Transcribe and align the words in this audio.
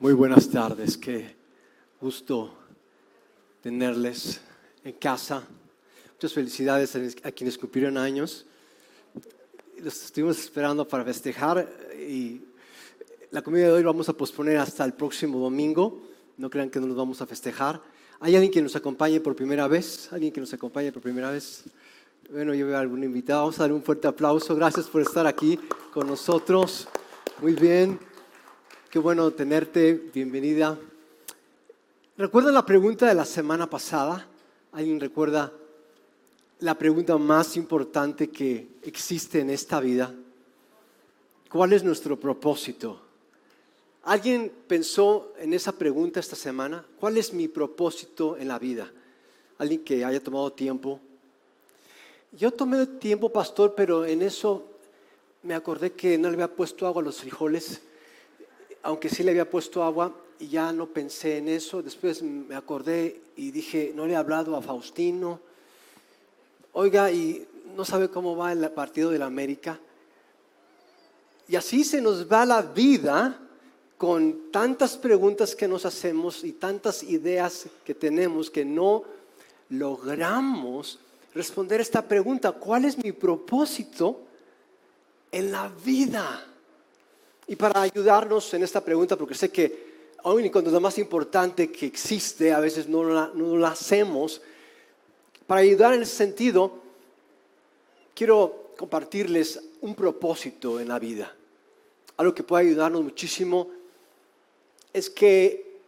Muy 0.00 0.14
buenas 0.14 0.48
tardes, 0.48 0.96
qué 0.96 1.36
gusto 2.00 2.54
tenerles 3.60 4.40
en 4.82 4.94
casa. 4.94 5.42
Muchas 6.14 6.32
felicidades 6.32 6.96
a 7.22 7.30
quienes 7.30 7.58
cumplieron 7.58 7.98
años. 7.98 8.46
Los 9.76 10.02
estuvimos 10.02 10.38
esperando 10.38 10.88
para 10.88 11.04
festejar 11.04 11.70
y 11.98 12.40
la 13.30 13.42
comida 13.42 13.66
de 13.66 13.72
hoy 13.72 13.82
vamos 13.82 14.08
a 14.08 14.14
posponer 14.14 14.56
hasta 14.56 14.86
el 14.86 14.94
próximo 14.94 15.38
domingo. 15.38 16.00
No 16.38 16.48
crean 16.48 16.70
que 16.70 16.80
no 16.80 16.86
nos 16.86 16.96
vamos 16.96 17.20
a 17.20 17.26
festejar. 17.26 17.82
¿Hay 18.20 18.34
alguien 18.34 18.50
que 18.50 18.62
nos 18.62 18.74
acompañe 18.76 19.20
por 19.20 19.36
primera 19.36 19.68
vez? 19.68 20.10
¿Alguien 20.14 20.32
que 20.32 20.40
nos 20.40 20.54
acompañe 20.54 20.90
por 20.92 21.02
primera 21.02 21.30
vez? 21.30 21.64
Bueno, 22.30 22.54
yo 22.54 22.66
veo 22.66 22.78
a 22.78 22.80
algún 22.80 23.04
invitado. 23.04 23.40
Vamos 23.40 23.58
a 23.58 23.64
dar 23.64 23.72
un 23.74 23.82
fuerte 23.82 24.08
aplauso. 24.08 24.56
Gracias 24.56 24.86
por 24.86 25.02
estar 25.02 25.26
aquí 25.26 25.60
con 25.92 26.06
nosotros. 26.06 26.88
Muy 27.42 27.52
bien. 27.52 28.09
Qué 28.90 28.98
bueno 28.98 29.30
tenerte, 29.30 29.92
bienvenida. 30.12 30.76
¿Recuerdan 32.16 32.54
la 32.54 32.66
pregunta 32.66 33.06
de 33.06 33.14
la 33.14 33.24
semana 33.24 33.70
pasada? 33.70 34.26
¿Alguien 34.72 34.98
recuerda 34.98 35.52
la 36.58 36.74
pregunta 36.74 37.16
más 37.16 37.56
importante 37.56 38.30
que 38.30 38.66
existe 38.82 39.38
en 39.38 39.50
esta 39.50 39.78
vida? 39.78 40.12
¿Cuál 41.48 41.72
es 41.72 41.84
nuestro 41.84 42.18
propósito? 42.18 43.00
¿Alguien 44.02 44.50
pensó 44.66 45.34
en 45.38 45.54
esa 45.54 45.70
pregunta 45.70 46.18
esta 46.18 46.34
semana? 46.34 46.84
¿Cuál 46.98 47.16
es 47.16 47.32
mi 47.32 47.46
propósito 47.46 48.36
en 48.36 48.48
la 48.48 48.58
vida? 48.58 48.90
¿Alguien 49.58 49.84
que 49.84 50.04
haya 50.04 50.20
tomado 50.20 50.52
tiempo? 50.52 50.98
Yo 52.32 52.50
tomé 52.50 52.84
tiempo, 52.86 53.30
pastor, 53.30 53.72
pero 53.76 54.04
en 54.04 54.22
eso 54.22 54.66
me 55.44 55.54
acordé 55.54 55.92
que 55.92 56.18
no 56.18 56.28
le 56.28 56.34
había 56.34 56.52
puesto 56.52 56.88
agua 56.88 57.02
a 57.02 57.04
los 57.04 57.20
frijoles 57.20 57.82
aunque 58.82 59.08
sí 59.08 59.22
le 59.22 59.30
había 59.32 59.48
puesto 59.48 59.82
agua, 59.82 60.14
y 60.40 60.48
ya 60.48 60.72
no 60.72 60.86
pensé 60.86 61.36
en 61.36 61.48
eso. 61.48 61.82
Después 61.82 62.22
me 62.22 62.54
acordé 62.54 63.20
y 63.36 63.50
dije, 63.50 63.92
no 63.94 64.06
le 64.06 64.14
he 64.14 64.16
hablado 64.16 64.56
a 64.56 64.62
Faustino. 64.62 65.40
Oiga, 66.72 67.10
y 67.12 67.46
no 67.76 67.84
sabe 67.84 68.08
cómo 68.08 68.36
va 68.36 68.52
el 68.52 68.70
partido 68.70 69.10
de 69.10 69.18
la 69.18 69.26
América. 69.26 69.78
Y 71.46 71.56
así 71.56 71.84
se 71.84 72.00
nos 72.00 72.30
va 72.30 72.46
la 72.46 72.62
vida 72.62 73.38
con 73.98 74.50
tantas 74.50 74.96
preguntas 74.96 75.54
que 75.54 75.68
nos 75.68 75.84
hacemos 75.84 76.42
y 76.42 76.52
tantas 76.52 77.02
ideas 77.02 77.66
que 77.84 77.94
tenemos 77.94 78.50
que 78.50 78.64
no 78.64 79.04
logramos 79.68 80.98
responder 81.34 81.80
esta 81.80 82.00
pregunta. 82.00 82.52
¿Cuál 82.52 82.86
es 82.86 82.96
mi 82.96 83.12
propósito 83.12 84.22
en 85.30 85.52
la 85.52 85.68
vida? 85.84 86.46
Y 87.50 87.56
para 87.56 87.82
ayudarnos 87.82 88.54
en 88.54 88.62
esta 88.62 88.80
pregunta, 88.80 89.16
porque 89.16 89.34
sé 89.34 89.50
que 89.50 90.12
aún 90.22 90.44
y 90.44 90.50
cuando 90.50 90.70
es 90.70 90.74
la 90.74 90.78
más 90.78 90.96
importante 90.98 91.72
que 91.72 91.84
existe, 91.84 92.52
a 92.52 92.60
veces 92.60 92.86
no 92.86 93.02
la, 93.02 93.32
no 93.34 93.56
la 93.56 93.70
hacemos, 93.70 94.40
para 95.48 95.62
ayudar 95.62 95.94
en 95.94 96.02
ese 96.02 96.14
sentido, 96.14 96.78
quiero 98.14 98.70
compartirles 98.78 99.60
un 99.80 99.96
propósito 99.96 100.78
en 100.78 100.86
la 100.86 101.00
vida. 101.00 101.34
Algo 102.18 102.32
que 102.32 102.44
puede 102.44 102.68
ayudarnos 102.68 103.02
muchísimo 103.02 103.68
es 104.92 105.10
que 105.10 105.80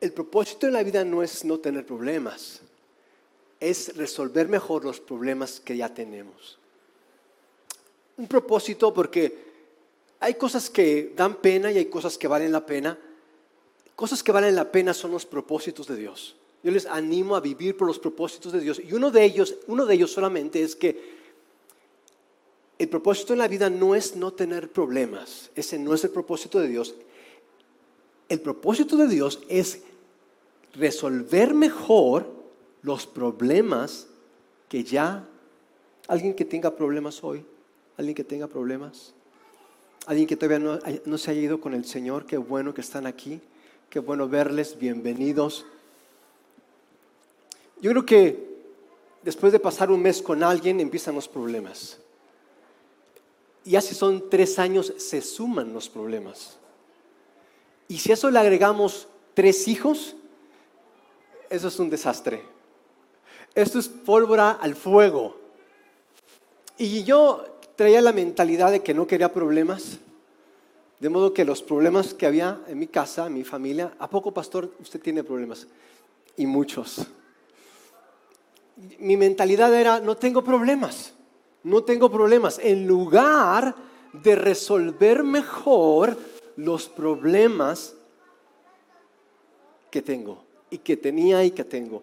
el 0.00 0.12
propósito 0.12 0.68
en 0.68 0.74
la 0.74 0.84
vida 0.84 1.04
no 1.04 1.24
es 1.24 1.44
no 1.44 1.58
tener 1.58 1.84
problemas, 1.84 2.60
es 3.58 3.96
resolver 3.96 4.48
mejor 4.48 4.84
los 4.84 5.00
problemas 5.00 5.58
que 5.58 5.76
ya 5.76 5.92
tenemos. 5.92 6.60
Un 8.16 8.28
propósito 8.28 8.94
porque 8.94 9.49
hay 10.20 10.34
cosas 10.34 10.68
que 10.68 11.14
dan 11.16 11.36
pena 11.36 11.72
y 11.72 11.78
hay 11.78 11.86
cosas 11.86 12.18
que 12.18 12.28
valen 12.28 12.52
la 12.52 12.66
pena. 12.66 12.98
Cosas 13.96 14.22
que 14.22 14.32
valen 14.32 14.54
la 14.54 14.70
pena 14.70 14.92
son 14.92 15.10
los 15.12 15.24
propósitos 15.24 15.86
de 15.86 15.96
Dios. 15.96 16.36
Yo 16.62 16.70
les 16.70 16.84
animo 16.84 17.34
a 17.36 17.40
vivir 17.40 17.74
por 17.74 17.88
los 17.88 17.98
propósitos 17.98 18.52
de 18.52 18.60
Dios. 18.60 18.80
Y 18.86 18.92
uno 18.92 19.10
de 19.10 19.24
ellos, 19.24 19.56
uno 19.66 19.86
de 19.86 19.94
ellos 19.94 20.12
solamente 20.12 20.62
es 20.62 20.76
que 20.76 21.20
el 22.78 22.88
propósito 22.90 23.32
en 23.32 23.38
la 23.38 23.48
vida 23.48 23.70
no 23.70 23.94
es 23.94 24.14
no 24.14 24.32
tener 24.34 24.70
problemas. 24.70 25.50
Ese 25.54 25.78
no 25.78 25.94
es 25.94 26.04
el 26.04 26.10
propósito 26.10 26.60
de 26.60 26.68
Dios. 26.68 26.94
El 28.28 28.40
propósito 28.40 28.98
de 28.98 29.08
Dios 29.08 29.40
es 29.48 29.80
resolver 30.74 31.54
mejor 31.54 32.30
los 32.82 33.06
problemas 33.06 34.06
que 34.68 34.84
ya 34.84 35.26
alguien 36.08 36.34
que 36.34 36.44
tenga 36.44 36.76
problemas 36.76 37.24
hoy, 37.24 37.44
alguien 37.96 38.14
que 38.14 38.24
tenga 38.24 38.46
problemas 38.48 39.14
alguien 40.06 40.26
que 40.26 40.36
todavía 40.36 40.80
no, 41.04 41.18
se 41.18 41.30
haya 41.30 41.40
ido 41.40 41.60
con 41.60 41.74
el 41.74 41.84
Señor, 41.84 42.26
qué 42.26 42.36
bueno 42.38 42.74
que 42.74 42.80
están 42.80 43.06
aquí, 43.06 43.40
qué 43.88 43.98
bueno 43.98 44.28
verles, 44.28 44.78
bienvenidos. 44.78 45.66
Yo 47.80 47.90
creo 47.90 48.06
que 48.06 48.50
después 49.22 49.52
de 49.52 49.60
pasar 49.60 49.90
un 49.90 50.02
mes 50.02 50.22
con 50.22 50.42
alguien 50.42 50.80
empiezan 50.80 51.14
los 51.14 51.28
problemas. 51.28 51.98
Y 53.64 53.76
así 53.76 53.94
son 53.94 54.30
tres 54.30 54.58
años, 54.58 54.92
se 54.96 55.20
suman 55.20 55.72
los 55.72 55.88
problemas. 55.88 56.56
Y 57.88 57.98
si 57.98 58.10
a 58.10 58.14
eso 58.14 58.30
le 58.30 58.38
agregamos 58.38 59.08
tres 59.34 59.68
hijos, 59.68 60.16
eso 61.50 61.68
es 61.68 61.78
un 61.78 61.90
desastre. 61.90 62.42
Esto 63.54 63.78
es 63.78 63.88
pólvora 63.88 64.52
al 64.52 64.74
fuego. 64.74 65.38
Y 66.78 67.04
yo 67.04 67.59
traía 67.80 68.02
la 68.02 68.12
mentalidad 68.12 68.72
de 68.72 68.82
que 68.82 68.92
no 68.92 69.06
quería 69.06 69.32
problemas. 69.32 70.00
De 70.98 71.08
modo 71.08 71.32
que 71.32 71.46
los 71.46 71.62
problemas 71.62 72.12
que 72.12 72.26
había 72.26 72.60
en 72.68 72.78
mi 72.78 72.88
casa, 72.88 73.26
en 73.26 73.32
mi 73.32 73.42
familia, 73.42 73.94
¿a 73.98 74.06
poco, 74.06 74.34
pastor, 74.34 74.74
usted 74.80 75.00
tiene 75.00 75.24
problemas? 75.24 75.66
Y 76.36 76.44
muchos. 76.44 77.06
Mi 78.98 79.16
mentalidad 79.16 79.72
era, 79.74 79.98
no 79.98 80.14
tengo 80.14 80.44
problemas, 80.44 81.14
no 81.62 81.82
tengo 81.82 82.10
problemas. 82.10 82.60
En 82.62 82.86
lugar 82.86 83.74
de 84.12 84.36
resolver 84.36 85.24
mejor 85.24 86.18
los 86.56 86.86
problemas 86.86 87.94
que 89.90 90.02
tengo 90.02 90.44
y 90.68 90.76
que 90.76 90.98
tenía 90.98 91.42
y 91.44 91.52
que 91.52 91.64
tengo. 91.64 92.02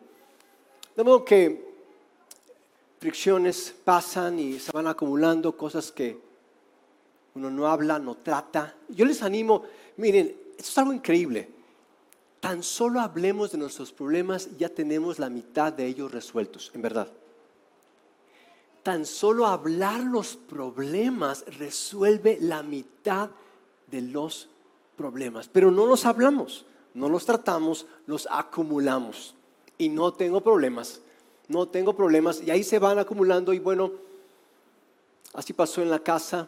De 0.95 1.03
modo 1.03 1.23
que 1.23 1.66
pasan 3.83 4.39
y 4.39 4.59
se 4.59 4.71
van 4.71 4.87
acumulando 4.87 5.55
cosas 5.55 5.91
que 5.91 6.19
uno 7.35 7.49
no 7.49 7.67
habla, 7.67 7.99
no 7.99 8.15
trata. 8.15 8.75
Yo 8.89 9.05
les 9.05 9.21
animo, 9.21 9.63
miren, 9.97 10.35
esto 10.57 10.71
es 10.71 10.77
algo 10.77 10.93
increíble. 10.93 11.49
Tan 12.39 12.63
solo 12.63 12.99
hablemos 12.99 13.51
de 13.51 13.57
nuestros 13.57 13.91
problemas, 13.91 14.49
ya 14.57 14.69
tenemos 14.69 15.19
la 15.19 15.29
mitad 15.29 15.73
de 15.73 15.85
ellos 15.85 16.11
resueltos, 16.11 16.71
en 16.73 16.81
verdad. 16.81 17.07
Tan 18.83 19.05
solo 19.05 19.45
hablar 19.47 20.01
los 20.01 20.35
problemas 20.35 21.43
resuelve 21.57 22.37
la 22.39 22.63
mitad 22.63 23.29
de 23.87 24.01
los 24.01 24.49
problemas, 24.95 25.49
pero 25.49 25.71
no 25.71 25.85
los 25.85 26.05
hablamos, 26.05 26.65
no 26.93 27.09
los 27.09 27.25
tratamos, 27.25 27.85
los 28.05 28.27
acumulamos. 28.31 29.35
Y 29.77 29.89
no 29.89 30.13
tengo 30.13 30.41
problemas, 30.41 31.01
no 31.47 31.67
tengo 31.67 31.95
problemas. 31.95 32.41
Y 32.45 32.51
ahí 32.51 32.63
se 32.63 32.79
van 32.79 32.99
acumulando 32.99 33.53
y 33.53 33.59
bueno, 33.59 33.91
así 35.33 35.53
pasó 35.53 35.81
en 35.81 35.89
la 35.89 35.99
casa 35.99 36.47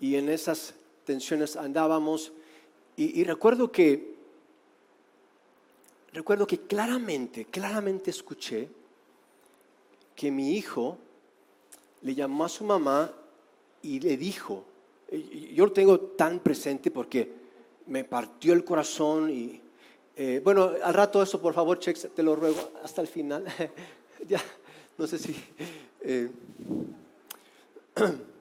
y 0.00 0.16
en 0.16 0.28
esas 0.28 0.74
tensiones 1.04 1.56
andábamos. 1.56 2.32
Y, 2.96 3.24
recuerdo 3.24 3.70
que, 3.70 4.14
recuerdo 6.12 6.46
que 6.46 6.60
claramente, 6.60 7.44
claramente 7.44 8.10
escuché 8.10 8.70
que 10.14 10.30
mi 10.30 10.56
hijo 10.56 10.96
le 12.00 12.14
llamó 12.14 12.46
a 12.46 12.48
su 12.48 12.64
mamá 12.64 13.12
y 13.82 14.00
le 14.00 14.16
dijo, 14.16 14.64
yo 15.52 15.66
lo 15.66 15.72
tengo 15.72 16.00
tan 16.00 16.40
presente 16.40 16.90
porque 16.90 17.30
me 17.86 18.02
partió 18.04 18.54
el 18.54 18.64
corazón 18.64 19.30
y 19.30 19.60
eh, 20.16 20.40
bueno, 20.42 20.70
al 20.82 20.94
rato 20.94 21.22
eso, 21.22 21.40
por 21.40 21.52
favor, 21.52 21.78
Chex, 21.78 22.08
te 22.14 22.22
lo 22.22 22.34
ruego 22.34 22.72
hasta 22.82 23.02
el 23.02 23.06
final. 23.06 23.44
ya, 24.28 24.40
no 24.96 25.06
sé 25.06 25.18
si... 25.18 25.36
Eh, 26.00 26.30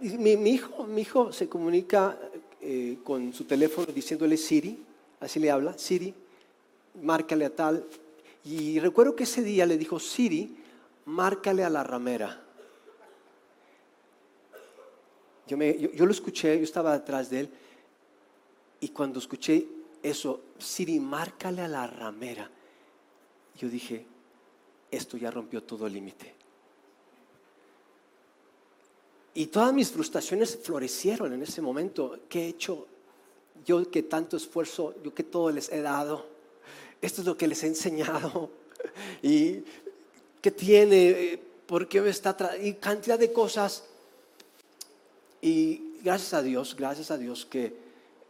mi, 0.00 0.50
hijo, 0.50 0.84
mi 0.84 1.02
hijo 1.02 1.32
se 1.32 1.48
comunica 1.48 2.18
eh, 2.60 2.98
con 3.04 3.32
su 3.32 3.44
teléfono 3.44 3.86
diciéndole 3.92 4.36
Siri, 4.36 4.82
así 5.20 5.38
le 5.38 5.50
habla, 5.50 5.76
Siri, 5.76 6.14
márcale 7.02 7.44
a 7.44 7.54
tal. 7.54 7.84
Y 8.44 8.78
recuerdo 8.80 9.14
que 9.14 9.24
ese 9.24 9.42
día 9.42 9.66
le 9.66 9.76
dijo, 9.76 10.00
Siri, 10.00 10.56
márcale 11.04 11.64
a 11.64 11.70
la 11.70 11.84
ramera. 11.84 12.49
Yo, 15.50 16.06
lo 16.06 16.12
escuché, 16.12 16.56
yo 16.56 16.64
estaba 16.64 16.92
detrás 16.92 17.30
de 17.30 17.40
él, 17.40 17.50
y 18.80 18.88
cuando 18.90 19.18
escuché 19.18 19.66
eso, 20.02 20.40
Siri, 20.58 21.00
márcale 21.00 21.62
a 21.62 21.68
la 21.68 21.86
ramera, 21.86 22.48
yo 23.56 23.68
dije, 23.68 24.06
esto 24.90 25.16
ya 25.16 25.30
rompió 25.30 25.62
todo 25.62 25.88
límite. 25.88 26.34
Y 29.34 29.46
todas 29.46 29.72
mis 29.72 29.90
frustraciones 29.90 30.58
florecieron 30.62 31.32
en 31.32 31.42
ese 31.42 31.62
momento. 31.62 32.20
¿Qué 32.28 32.42
he 32.42 32.48
hecho? 32.48 32.86
Yo 33.64 33.90
que 33.90 34.02
tanto 34.02 34.36
esfuerzo, 34.36 34.94
yo 35.02 35.14
que 35.14 35.22
todo 35.22 35.50
les 35.50 35.70
he 35.70 35.80
dado. 35.80 36.26
Esto 37.00 37.20
es 37.20 37.26
lo 37.26 37.36
que 37.36 37.48
les 37.48 37.62
he 37.62 37.66
enseñado. 37.66 38.50
Y 39.22 39.62
qué 40.40 40.50
tiene, 40.50 41.38
por 41.66 41.86
qué 41.86 42.00
me 42.00 42.08
está 42.08 42.34
y 42.60 42.74
cantidad 42.74 43.18
de 43.18 43.30
cosas. 43.30 43.84
Y 45.42 45.94
gracias 46.02 46.34
a 46.34 46.42
Dios, 46.42 46.76
gracias 46.76 47.10
a 47.10 47.18
Dios 47.18 47.46
que 47.46 47.74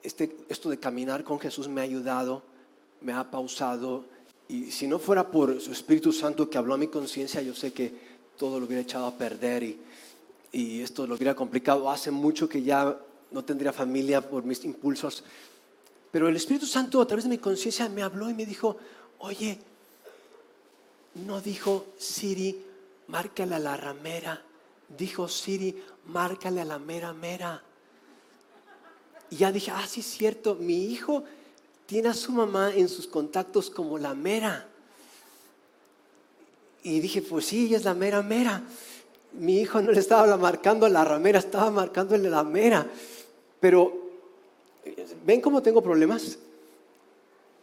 este, 0.03 0.37
esto 0.49 0.71
de 0.71 0.79
caminar 0.79 1.25
con 1.25 1.39
Jesús 1.39 1.69
me 1.69 1.81
ha 1.81 1.85
ayudado, 1.85 2.43
me 3.01 3.13
ha 3.13 3.31
pausado. 3.31 4.05
Y 4.49 4.71
si 4.71 4.87
no 4.87 4.99
fuera 4.99 5.31
por 5.31 5.61
su 5.61 5.73
Espíritu 5.73 6.13
Santo 6.13 6.49
que 6.49 6.59
habló 6.59 6.75
a 6.75 6.79
mi 6.79 6.89
conciencia, 6.89 7.43
yo 7.43 7.55
sé 7.55 7.73
que 7.73 7.93
todo 8.37 8.59
lo 8.59 8.67
hubiera 8.67 8.83
echado 8.83 9.07
a 9.07 9.17
perder 9.17 9.63
y, 9.63 9.81
y 10.53 10.81
esto 10.81 11.07
lo 11.07 11.15
hubiera 11.15 11.35
complicado. 11.35 11.91
Hace 11.91 12.11
mucho 12.11 12.49
que 12.49 12.63
ya 12.63 12.99
no 13.31 13.45
tendría 13.45 13.73
familia 13.73 14.29
por 14.29 14.45
mis 14.45 14.65
impulsos. 14.65 15.25
Pero 16.11 16.29
el 16.29 16.37
Espíritu 16.37 16.67
Santo 16.67 17.01
a 17.01 17.07
través 17.07 17.25
de 17.25 17.31
mi 17.31 17.39
conciencia 17.39 17.89
me 17.89 18.03
habló 18.03 18.29
y 18.31 18.35
me 18.35 18.47
dijo, 18.47 18.77
oye, 19.19 19.59
no 21.27 21.41
dijo 21.41 21.87
Siri, 21.99 22.57
márcale 23.09 23.57
a 23.57 23.59
la 23.59 23.77
ramera. 23.77 24.43
Dijo 24.97 25.29
Siri, 25.29 25.83
márcale 26.07 26.61
a 26.61 26.65
la 26.65 26.79
mera 26.79 27.13
mera. 27.13 27.63
Y 29.31 29.37
ya 29.37 29.53
dije, 29.53 29.71
ah, 29.71 29.87
sí 29.87 30.01
es 30.01 30.07
cierto, 30.07 30.57
mi 30.57 30.87
hijo 30.87 31.25
tiene 31.87 32.09
a 32.09 32.15
su 32.15 32.33
mamá 32.33 32.73
en 32.75 32.89
sus 32.89 33.07
contactos 33.07 33.71
como 33.71 33.99
la 33.99 34.15
mera. 34.15 34.67
Y 36.83 37.01
dije, 37.01 37.23
pues 37.23 37.47
sí, 37.47 37.67
ella 37.67 37.77
es 37.77 37.85
la 37.85 37.95
mera 37.95 38.23
mera. 38.23 38.63
Mi 39.33 39.61
hijo 39.61 39.81
no 39.81 39.93
le 39.93 40.01
estaba 40.01 40.37
marcando 40.37 40.87
a 40.87 40.89
la 40.89 41.05
ramera, 41.05 41.39
estaba 41.39 41.71
marcándole 41.71 42.29
la 42.29 42.43
mera. 42.43 42.87
Pero, 43.61 44.11
¿ven 45.25 45.41
cómo 45.41 45.63
tengo 45.63 45.83
problemas? 45.83 46.39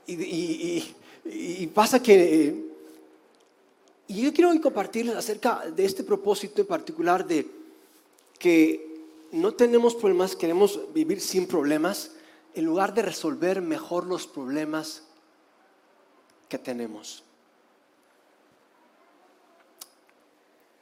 Y, 0.06 1.68
pasa 1.74 2.01
que... 2.01 2.66
Y 4.07 4.21
yo 4.21 4.33
quiero 4.33 4.51
hoy 4.51 4.62
compartirles 4.62 5.15
acerca 5.15 5.69
de 5.69 5.83
este 5.83 6.04
propósito 6.04 6.62
en 6.62 6.68
particular 6.68 7.27
de 7.27 7.50
que 8.39 8.88
no 9.31 9.54
tenemos 9.54 9.95
problemas, 9.95 10.36
queremos 10.36 10.80
vivir 10.94 11.19
sin 11.19 11.48
problemas, 11.48 12.12
en 12.54 12.65
lugar 12.65 12.94
de 12.94 13.01
resolver 13.01 13.62
mejor 13.62 14.06
los 14.06 14.25
problemas 14.25 15.04
que 16.48 16.57
tenemos. 16.57 17.24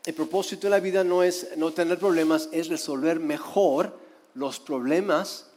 El 0.06 0.13
propósito 0.13 0.68
de 0.68 0.71
la 0.71 0.80
vida 0.80 1.04
no 1.04 1.24
es 1.24 1.57
no 1.57 1.74
tener 1.74 1.98
problemas, 1.98 2.48
es 2.51 2.68
resolver 2.68 3.19
mejor 3.19 3.98
los 4.36 4.60
problemas 4.60 5.48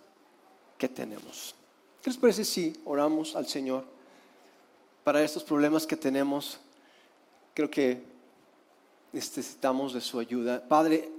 que 0.78 0.88
tenemos. 0.88 1.54
¿Qué 2.02 2.08
les 2.08 2.18
parece 2.18 2.44
si 2.46 2.80
oramos 2.86 3.36
al 3.36 3.46
Señor 3.46 3.84
para 5.04 5.22
estos 5.22 5.44
problemas 5.44 5.86
que 5.86 5.96
tenemos? 5.96 6.58
Creo 7.58 7.68
que 7.68 8.00
necesitamos 9.12 9.92
de 9.92 10.00
su 10.00 10.20
ayuda. 10.20 10.62
Padre, 10.62 11.10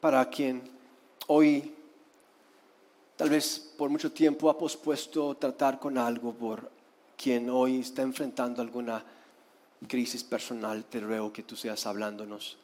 para 0.00 0.28
quien 0.28 0.68
hoy 1.28 1.76
tal 3.14 3.30
vez 3.30 3.72
por 3.78 3.88
mucho 3.88 4.10
tiempo 4.10 4.50
ha 4.50 4.58
pospuesto 4.58 5.36
tratar 5.36 5.78
con 5.78 5.96
algo, 5.96 6.32
por 6.32 6.68
quien 7.16 7.50
hoy 7.50 7.82
está 7.82 8.02
enfrentando 8.02 8.60
alguna 8.60 9.04
crisis 9.86 10.24
personal, 10.24 10.84
te 10.86 10.98
ruego 10.98 11.32
que 11.32 11.44
tú 11.44 11.54
seas 11.54 11.86
hablándonos. 11.86 12.58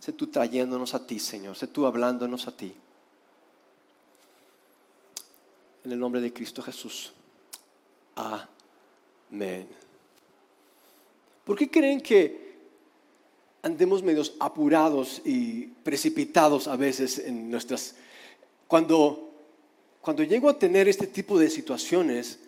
Sé 0.00 0.12
tú 0.12 0.26
trayéndonos 0.26 0.92
a 0.92 1.06
ti, 1.06 1.18
Señor. 1.18 1.56
Sé 1.56 1.68
tú 1.68 1.86
hablándonos 1.86 2.46
a 2.48 2.54
ti. 2.54 2.76
En 5.84 5.90
el 5.90 5.98
nombre 5.98 6.20
de 6.20 6.34
Cristo 6.34 6.60
Jesús. 6.60 7.14
Amén. 8.14 9.83
¿Por 11.44 11.56
qué 11.58 11.70
creen 11.70 12.00
que 12.00 12.44
andemos 13.62 14.02
medios 14.02 14.34
apurados 14.40 15.20
y 15.24 15.66
precipitados 15.84 16.68
a 16.68 16.76
veces 16.76 17.18
en 17.18 17.50
nuestras... 17.50 17.94
Cuando, 18.66 19.30
cuando 20.00 20.22
llego 20.22 20.48
a 20.48 20.58
tener 20.58 20.88
este 20.88 21.06
tipo 21.06 21.38
de 21.38 21.50
situaciones, 21.50 22.40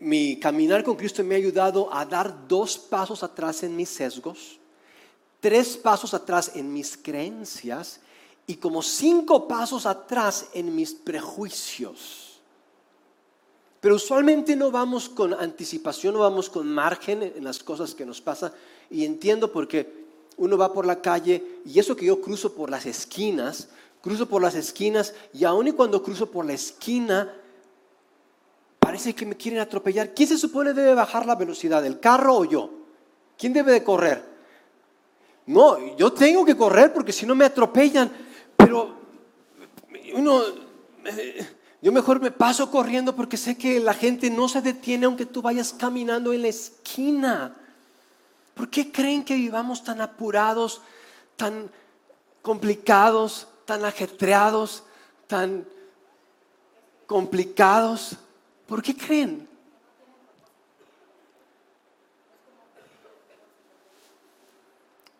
mi 0.00 0.38
caminar 0.38 0.82
con 0.82 0.96
Cristo 0.96 1.22
me 1.22 1.34
ha 1.34 1.38
ayudado 1.38 1.92
a 1.92 2.04
dar 2.04 2.48
dos 2.48 2.78
pasos 2.78 3.22
atrás 3.22 3.62
en 3.62 3.76
mis 3.76 3.88
sesgos, 3.88 4.58
tres 5.40 5.76
pasos 5.76 6.14
atrás 6.14 6.52
en 6.54 6.72
mis 6.72 6.96
creencias 6.96 8.00
y 8.46 8.56
como 8.56 8.82
cinco 8.82 9.46
pasos 9.46 9.86
atrás 9.86 10.48
en 10.54 10.74
mis 10.74 10.92
prejuicios. 10.92 12.31
Pero 13.82 13.96
usualmente 13.96 14.54
no 14.54 14.70
vamos 14.70 15.08
con 15.08 15.34
anticipación, 15.34 16.14
no 16.14 16.20
vamos 16.20 16.48
con 16.48 16.72
margen 16.72 17.20
en 17.20 17.42
las 17.42 17.64
cosas 17.64 17.96
que 17.96 18.06
nos 18.06 18.20
pasan. 18.20 18.52
Y 18.88 19.04
entiendo 19.04 19.50
porque 19.50 20.04
uno 20.36 20.56
va 20.56 20.72
por 20.72 20.86
la 20.86 21.02
calle 21.02 21.58
y 21.64 21.80
eso 21.80 21.96
que 21.96 22.06
yo 22.06 22.20
cruzo 22.20 22.54
por 22.54 22.70
las 22.70 22.86
esquinas, 22.86 23.70
cruzo 24.00 24.28
por 24.28 24.40
las 24.40 24.54
esquinas 24.54 25.12
y 25.32 25.42
aun 25.42 25.66
y 25.66 25.72
cuando 25.72 26.00
cruzo 26.00 26.30
por 26.30 26.46
la 26.46 26.52
esquina, 26.52 27.34
parece 28.78 29.16
que 29.16 29.26
me 29.26 29.36
quieren 29.36 29.58
atropellar. 29.58 30.14
¿Quién 30.14 30.28
se 30.28 30.38
supone 30.38 30.74
debe 30.74 30.94
bajar 30.94 31.26
la 31.26 31.34
velocidad, 31.34 31.84
el 31.84 31.98
carro 31.98 32.36
o 32.36 32.44
yo? 32.44 32.70
¿Quién 33.36 33.52
debe 33.52 33.72
de 33.72 33.82
correr? 33.82 34.22
No, 35.46 35.96
yo 35.96 36.12
tengo 36.12 36.44
que 36.44 36.56
correr 36.56 36.92
porque 36.92 37.10
si 37.10 37.26
no 37.26 37.34
me 37.34 37.46
atropellan, 37.46 38.12
pero 38.56 38.94
uno, 40.14 40.40
eh, 41.04 41.48
yo 41.82 41.90
mejor 41.90 42.20
me 42.20 42.30
paso 42.30 42.70
corriendo 42.70 43.16
porque 43.16 43.36
sé 43.36 43.58
que 43.58 43.80
la 43.80 43.92
gente 43.92 44.30
no 44.30 44.48
se 44.48 44.62
detiene 44.62 45.06
aunque 45.06 45.26
tú 45.26 45.42
vayas 45.42 45.72
caminando 45.72 46.32
en 46.32 46.42
la 46.42 46.48
esquina. 46.48 47.56
¿Por 48.54 48.70
qué 48.70 48.92
creen 48.92 49.24
que 49.24 49.34
vivamos 49.34 49.82
tan 49.82 50.00
apurados, 50.00 50.80
tan 51.36 51.68
complicados, 52.40 53.48
tan 53.64 53.84
ajetreados, 53.84 54.84
tan 55.26 55.66
complicados? 57.08 58.16
¿Por 58.68 58.80
qué 58.80 58.96
creen? 58.96 59.48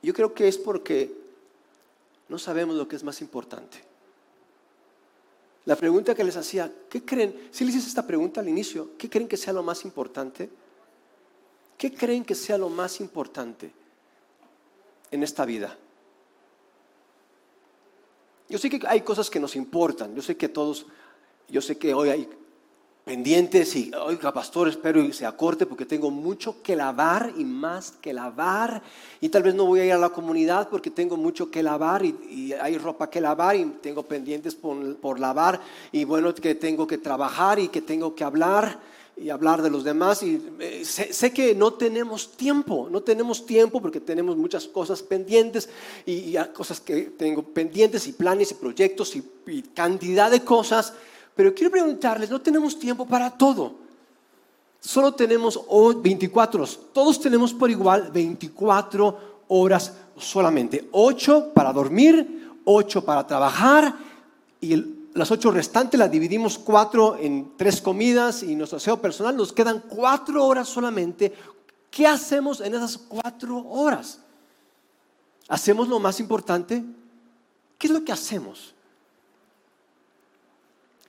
Yo 0.01 0.15
creo 0.15 0.33
que 0.33 0.47
es 0.47 0.59
porque 0.59 1.13
no 2.29 2.39
sabemos 2.39 2.77
lo 2.77 2.87
que 2.87 2.95
es 2.95 3.03
más 3.03 3.21
importante. 3.21 3.92
La 5.65 5.77
pregunta 5.77 6.15
que 6.15 6.25
les 6.25 6.37
hacía, 6.37 6.73
¿qué 6.89 7.05
creen? 7.05 7.49
Si 7.53 7.65
les 7.65 7.77
hice 7.77 7.89
esta 7.89 8.07
pregunta 8.07 8.41
al 8.41 8.49
inicio, 8.49 8.97
¿qué 8.99 9.09
creen 9.09 9.29
que 9.29 9.37
sea 9.37 9.53
lo 9.53 9.63
más 9.63 9.85
importante? 9.85 10.51
¿Qué 11.79 11.93
creen 11.93 12.25
que 12.25 12.35
sea 12.35 12.59
lo 12.59 12.69
más 12.69 13.01
importante 13.01 13.73
en 15.11 15.23
esta 15.23 15.45
vida? 15.45 15.79
Yo 18.49 18.59
sé 18.59 18.69
que 18.69 18.81
hay 18.87 19.01
cosas 19.03 19.31
que 19.31 19.41
nos 19.41 19.57
importan, 19.57 20.15
yo 20.15 20.23
sé 20.23 20.37
que 20.37 20.49
todos, 20.49 20.87
yo 21.49 21.61
sé 21.61 21.79
que 21.79 21.95
hoy 21.95 22.11
hay 22.11 22.29
pendientes 23.05 23.75
y, 23.75 23.91
oiga, 23.95 24.33
pastor, 24.33 24.69
espero 24.69 25.03
y 25.03 25.13
se 25.13 25.27
acorte 25.27 25.67
porque 25.67 25.85
tengo 25.85 26.11
mucho 26.11 26.63
que 26.63 26.77
lavar 26.77 27.33
y 27.37 27.45
más 27.45 27.93
que 28.01 28.13
lavar. 28.13 28.83
Y 29.21 29.29
tal 29.29 29.43
vez 29.43 29.55
no 29.55 29.67
voy 29.67 29.81
a 29.81 29.85
ir 29.85 29.93
a 29.93 29.99
la 29.99 30.11
comunidad 30.11 30.69
porque 30.69 30.91
tengo 30.91 31.17
mucho 31.17 31.51
que 31.51 31.63
lavar 31.63 32.05
y, 32.05 32.53
hay 32.61 32.79
ropa 32.79 33.11
que 33.11 33.21
lavar 33.21 33.57
y 33.57 33.65
tengo 33.83 34.05
pendientes 34.05 34.55
por, 34.55 35.19
lavar. 35.19 35.61
Y 35.91 36.05
bueno, 36.05 36.35
que 36.35 36.55
tengo 36.55 36.87
que 36.87 36.99
trabajar 36.99 37.59
y 37.59 37.69
que 37.69 37.83
tengo 37.83 38.15
que 38.15 38.23
hablar 38.23 38.79
y 39.17 39.31
hablar 39.31 39.63
de 39.63 39.71
los 39.71 39.83
demás. 39.83 40.23
Y 40.23 40.41
eh, 40.61 40.85
sé, 40.85 41.33
que 41.33 41.57
no 41.57 41.73
tenemos 41.75 42.37
tiempo, 42.37 42.89
no 42.89 43.03
tenemos 43.03 43.45
tiempo 43.45 43.83
porque 43.83 44.01
tenemos 44.01 44.37
muchas 44.37 44.69
cosas 44.69 45.03
pendientes 45.03 45.69
y, 46.07 46.37
cosas 46.55 46.81
que 46.81 47.03
tengo 47.03 47.43
pendientes 47.43 48.07
y 48.07 48.13
planes 48.13 48.53
y 48.53 48.55
proyectos 48.55 49.17
y 49.17 49.63
cantidad 49.75 50.31
de 50.31 50.45
cosas 50.45 50.95
pero 51.35 51.55
quiero 51.55 51.71
preguntarles, 51.71 52.31
no 52.31 52.41
tenemos 52.41 52.79
tiempo 52.79 53.07
para 53.07 53.31
todo. 53.31 53.75
Solo 54.81 55.15
tenemos 55.15 55.61
24, 56.03 56.67
todos 56.93 57.21
tenemos 57.21 57.55
por 57.55 57.71
igual 57.71 58.11
24 58.13 59.45
horas 59.49 59.93
solamente. 60.17 60.89
8 60.91 61.53
para 61.55 61.73
dormir, 61.73 62.59
8 62.65 63.05
para 63.05 63.27
trabajar 63.27 63.95
y 64.61 64.77
las 65.15 65.31
8 65.31 65.51
restantes 65.51 65.99
las 65.99 66.11
dividimos 66.11 66.59
4 66.59 67.19
en 67.21 67.53
3 67.57 67.81
comidas 67.81 68.43
y 68.43 68.57
nuestro 68.57 68.79
aseo 68.79 69.01
personal 69.01 69.37
nos 69.37 69.53
quedan 69.53 69.85
4 69.89 70.45
horas 70.45 70.69
solamente. 70.69 71.33
¿Qué 71.91 72.07
hacemos 72.07 72.61
en 72.61 72.75
esas 72.75 72.99
4 72.99 73.69
horas? 73.69 74.21
¿Hacemos 75.49 75.89
lo 75.89 76.01
más 76.01 76.19
importante? 76.21 76.83
¿Qué 77.79 77.87
es 77.87 77.93
lo 77.93 78.05
que 78.05 78.13
hacemos? 78.13 78.75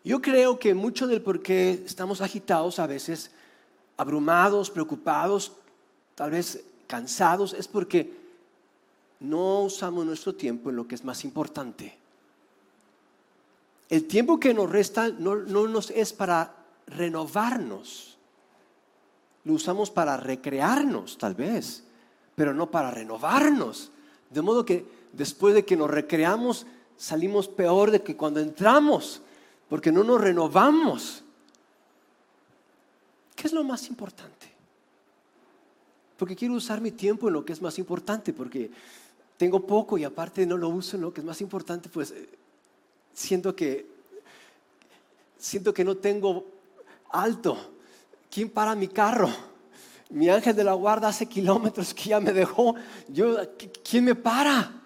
Yo 0.03 0.21
creo 0.21 0.59
que 0.59 0.73
mucho 0.73 1.07
del 1.07 1.21
por 1.21 1.41
qué 1.41 1.83
estamos 1.85 2.19
agitados 2.21 2.79
a 2.79 2.87
veces, 2.87 3.31
abrumados, 3.95 4.69
preocupados, 4.69 5.53
tal 6.15 6.31
vez 6.31 6.63
cansados, 6.87 7.53
es 7.53 7.67
porque 7.67 8.11
no 9.21 9.61
usamos 9.61 10.05
nuestro 10.05 10.35
tiempo 10.35 10.69
en 10.69 10.75
lo 10.75 10.87
que 10.87 10.95
es 10.95 11.05
más 11.05 11.23
importante. 11.23 11.97
El 13.89 14.05
tiempo 14.05 14.39
que 14.39 14.53
nos 14.53 14.69
resta 14.69 15.09
no, 15.09 15.35
nos 15.35 15.89
es 15.91 16.11
para 16.11 16.53
renovarnos. 16.87 18.17
Lo 19.45 19.53
usamos 19.53 19.89
para 19.89 20.17
recrearnos, 20.17 21.17
tal 21.17 21.35
vez, 21.35 21.83
pero 22.35 22.53
no 22.53 22.71
para 22.71 22.91
renovarnos. 22.91 23.91
De 24.29 24.41
modo 24.41 24.65
que 24.65 24.85
después 25.13 25.53
de 25.53 25.63
que 25.63 25.77
nos 25.77 25.89
recreamos, 25.89 26.65
salimos 26.97 27.47
peor 27.47 27.91
de 27.91 28.01
que 28.01 28.17
cuando 28.17 28.39
entramos, 28.39 29.21
porque 29.69 29.91
no 29.91 30.03
nos 30.03 30.21
renovamos. 30.21 31.23
¿Qué 33.35 33.47
es 33.47 33.53
lo 33.53 33.63
más 33.63 33.87
importante? 33.89 34.47
Porque 36.17 36.35
quiero 36.35 36.53
usar 36.53 36.79
mi 36.79 36.91
tiempo 36.91 37.27
en 37.27 37.33
lo 37.33 37.43
que 37.43 37.53
es 37.53 37.61
más 37.61 37.77
importante, 37.79 38.33
porque 38.33 38.69
tengo 39.37 39.65
poco 39.65 39.97
y 39.97 40.03
aparte 40.03 40.45
no 40.45 40.57
lo 40.57 40.69
uso 40.69 40.95
en 40.95 41.01
lo 41.01 41.13
que 41.13 41.21
es 41.21 41.25
más 41.25 41.41
importante, 41.41 41.89
pues 41.89 42.11
eh, 42.11 42.29
siento 43.13 43.55
que 43.55 43.93
siento 45.37 45.73
que 45.73 45.83
no 45.83 45.97
tengo 45.97 46.45
alto. 47.09 47.57
¿Quién 48.31 48.49
para 48.49 48.75
mi 48.75 48.87
carro? 48.87 49.29
Mi 50.09 50.29
ángel 50.29 50.55
de 50.55 50.63
la 50.63 50.73
guarda 50.73 51.09
hace 51.09 51.25
kilómetros 51.25 51.93
que 51.93 52.09
ya 52.09 52.19
me 52.19 52.31
dejó. 52.31 52.75
Yo, 53.09 53.37
¿quién 53.83 54.05
me 54.05 54.15
para? 54.15 54.82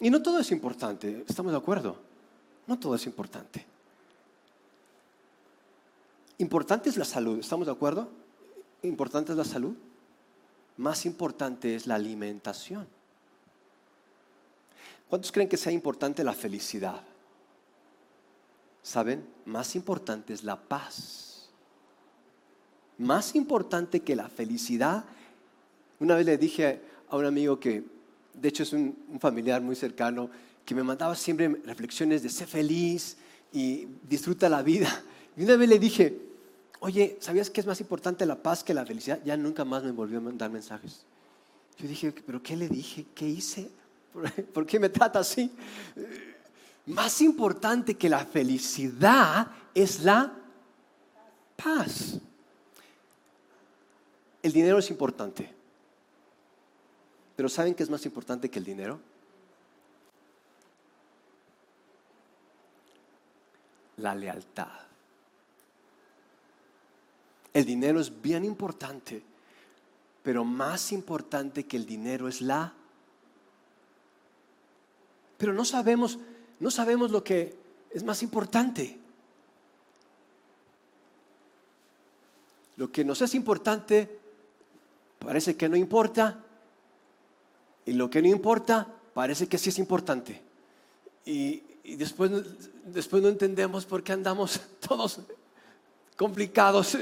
Y 0.00 0.10
no 0.10 0.22
todo 0.22 0.38
es 0.38 0.50
importante, 0.50 1.24
¿estamos 1.26 1.52
de 1.52 1.58
acuerdo? 1.58 1.96
No 2.66 2.78
todo 2.78 2.94
es 2.94 3.06
importante. 3.06 3.64
Importante 6.38 6.90
es 6.90 6.96
la 6.96 7.04
salud, 7.04 7.38
¿estamos 7.38 7.66
de 7.66 7.72
acuerdo? 7.72 8.08
Importante 8.82 9.32
es 9.32 9.38
la 9.38 9.44
salud. 9.44 9.74
Más 10.76 11.06
importante 11.06 11.74
es 11.74 11.86
la 11.86 11.94
alimentación. 11.94 12.86
¿Cuántos 15.08 15.32
creen 15.32 15.48
que 15.48 15.56
sea 15.56 15.72
importante 15.72 16.22
la 16.24 16.34
felicidad? 16.34 17.00
¿Saben? 18.82 19.26
Más 19.46 19.74
importante 19.76 20.34
es 20.34 20.44
la 20.44 20.60
paz. 20.60 21.48
Más 22.98 23.34
importante 23.34 24.00
que 24.00 24.14
la 24.14 24.28
felicidad. 24.28 25.04
Una 26.00 26.16
vez 26.16 26.26
le 26.26 26.36
dije 26.36 26.82
a 27.08 27.16
un 27.16 27.24
amigo 27.24 27.58
que, 27.58 27.84
de 28.40 28.48
hecho 28.48 28.62
es 28.62 28.72
un, 28.72 28.96
familiar 29.20 29.62
muy 29.62 29.76
cercano, 29.76 30.30
que 30.64 30.74
me 30.74 30.82
mandaba 30.82 31.14
siempre 31.14 31.48
reflexiones 31.64 32.22
de 32.22 32.28
ser 32.28 32.48
feliz 32.48 33.16
y 33.52 33.86
disfruta 34.08 34.48
la 34.48 34.62
vida. 34.62 35.02
Y 35.36 35.44
una 35.44 35.56
vez 35.56 35.68
le 35.68 35.78
dije, 35.78 36.18
oye, 36.80 37.16
¿sabías 37.20 37.50
que 37.50 37.60
es 37.60 37.66
más 37.66 37.80
importante 37.80 38.26
la 38.26 38.42
paz 38.42 38.64
que 38.64 38.74
la 38.74 38.84
felicidad? 38.84 39.20
Ya 39.24 39.36
nunca 39.36 39.64
más 39.64 39.84
me 39.84 39.92
volvió 39.92 40.18
a 40.18 40.22
mandar 40.22 40.50
mensajes. 40.50 41.04
Yo 41.78 41.86
dije, 41.86 42.12
¿pero 42.12 42.42
qué 42.42 42.56
le 42.56 42.68
dije? 42.68 43.06
¿Qué 43.14 43.28
hice? 43.28 43.70
¿Por 44.52 44.66
qué 44.66 44.80
me 44.80 44.88
trata 44.88 45.18
así? 45.18 45.50
Más 46.86 47.20
importante 47.20 47.94
que 47.96 48.08
la 48.08 48.24
felicidad 48.24 49.48
es 49.74 50.02
la 50.02 50.32
paz. 51.56 52.18
El 54.42 54.52
dinero 54.52 54.78
es 54.78 54.90
importante. 54.90 55.55
Pero 57.36 57.48
¿saben 57.48 57.74
qué 57.74 57.82
es 57.82 57.90
más 57.90 58.04
importante 58.06 58.50
que 58.50 58.58
el 58.58 58.64
dinero? 58.64 58.98
La 63.98 64.14
lealtad. 64.14 64.80
El 67.52 67.64
dinero 67.64 68.00
es 68.00 68.20
bien 68.20 68.44
importante, 68.44 69.22
pero 70.22 70.44
más 70.44 70.92
importante 70.92 71.64
que 71.66 71.76
el 71.76 71.86
dinero 71.86 72.28
es 72.28 72.40
la 72.40 72.74
pero 75.38 75.52
no 75.52 75.64
sabemos, 75.64 76.18
no 76.60 76.70
sabemos 76.70 77.10
lo 77.10 77.22
que 77.22 77.56
es 77.90 78.02
más 78.02 78.22
importante. 78.22 78.98
Lo 82.76 82.90
que 82.90 83.04
nos 83.04 83.22
es 83.22 83.34
importante 83.34 84.18
parece 85.18 85.56
que 85.56 85.68
no 85.68 85.76
importa 85.76 86.42
y 87.86 87.92
lo 87.92 88.10
que 88.10 88.20
no 88.20 88.28
importa 88.28 88.86
parece 89.14 89.46
que 89.46 89.56
sí 89.56 89.70
es 89.70 89.78
importante. 89.78 90.42
Y, 91.24 91.62
después, 91.96 92.30
después 92.84 93.22
no 93.22 93.28
entendemos 93.28 93.86
por 93.86 94.02
qué 94.02 94.12
andamos 94.12 94.60
todos 94.86 95.20
complicados. 96.16 96.98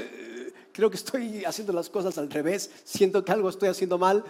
Creo 0.71 0.89
que 0.89 0.97
estoy 0.97 1.43
haciendo 1.43 1.73
las 1.73 1.89
cosas 1.89 2.17
al 2.17 2.29
revés, 2.29 2.71
siento 2.83 3.25
que 3.25 3.31
algo 3.31 3.49
estoy 3.49 3.69
haciendo 3.69 3.97
mal, 3.97 4.23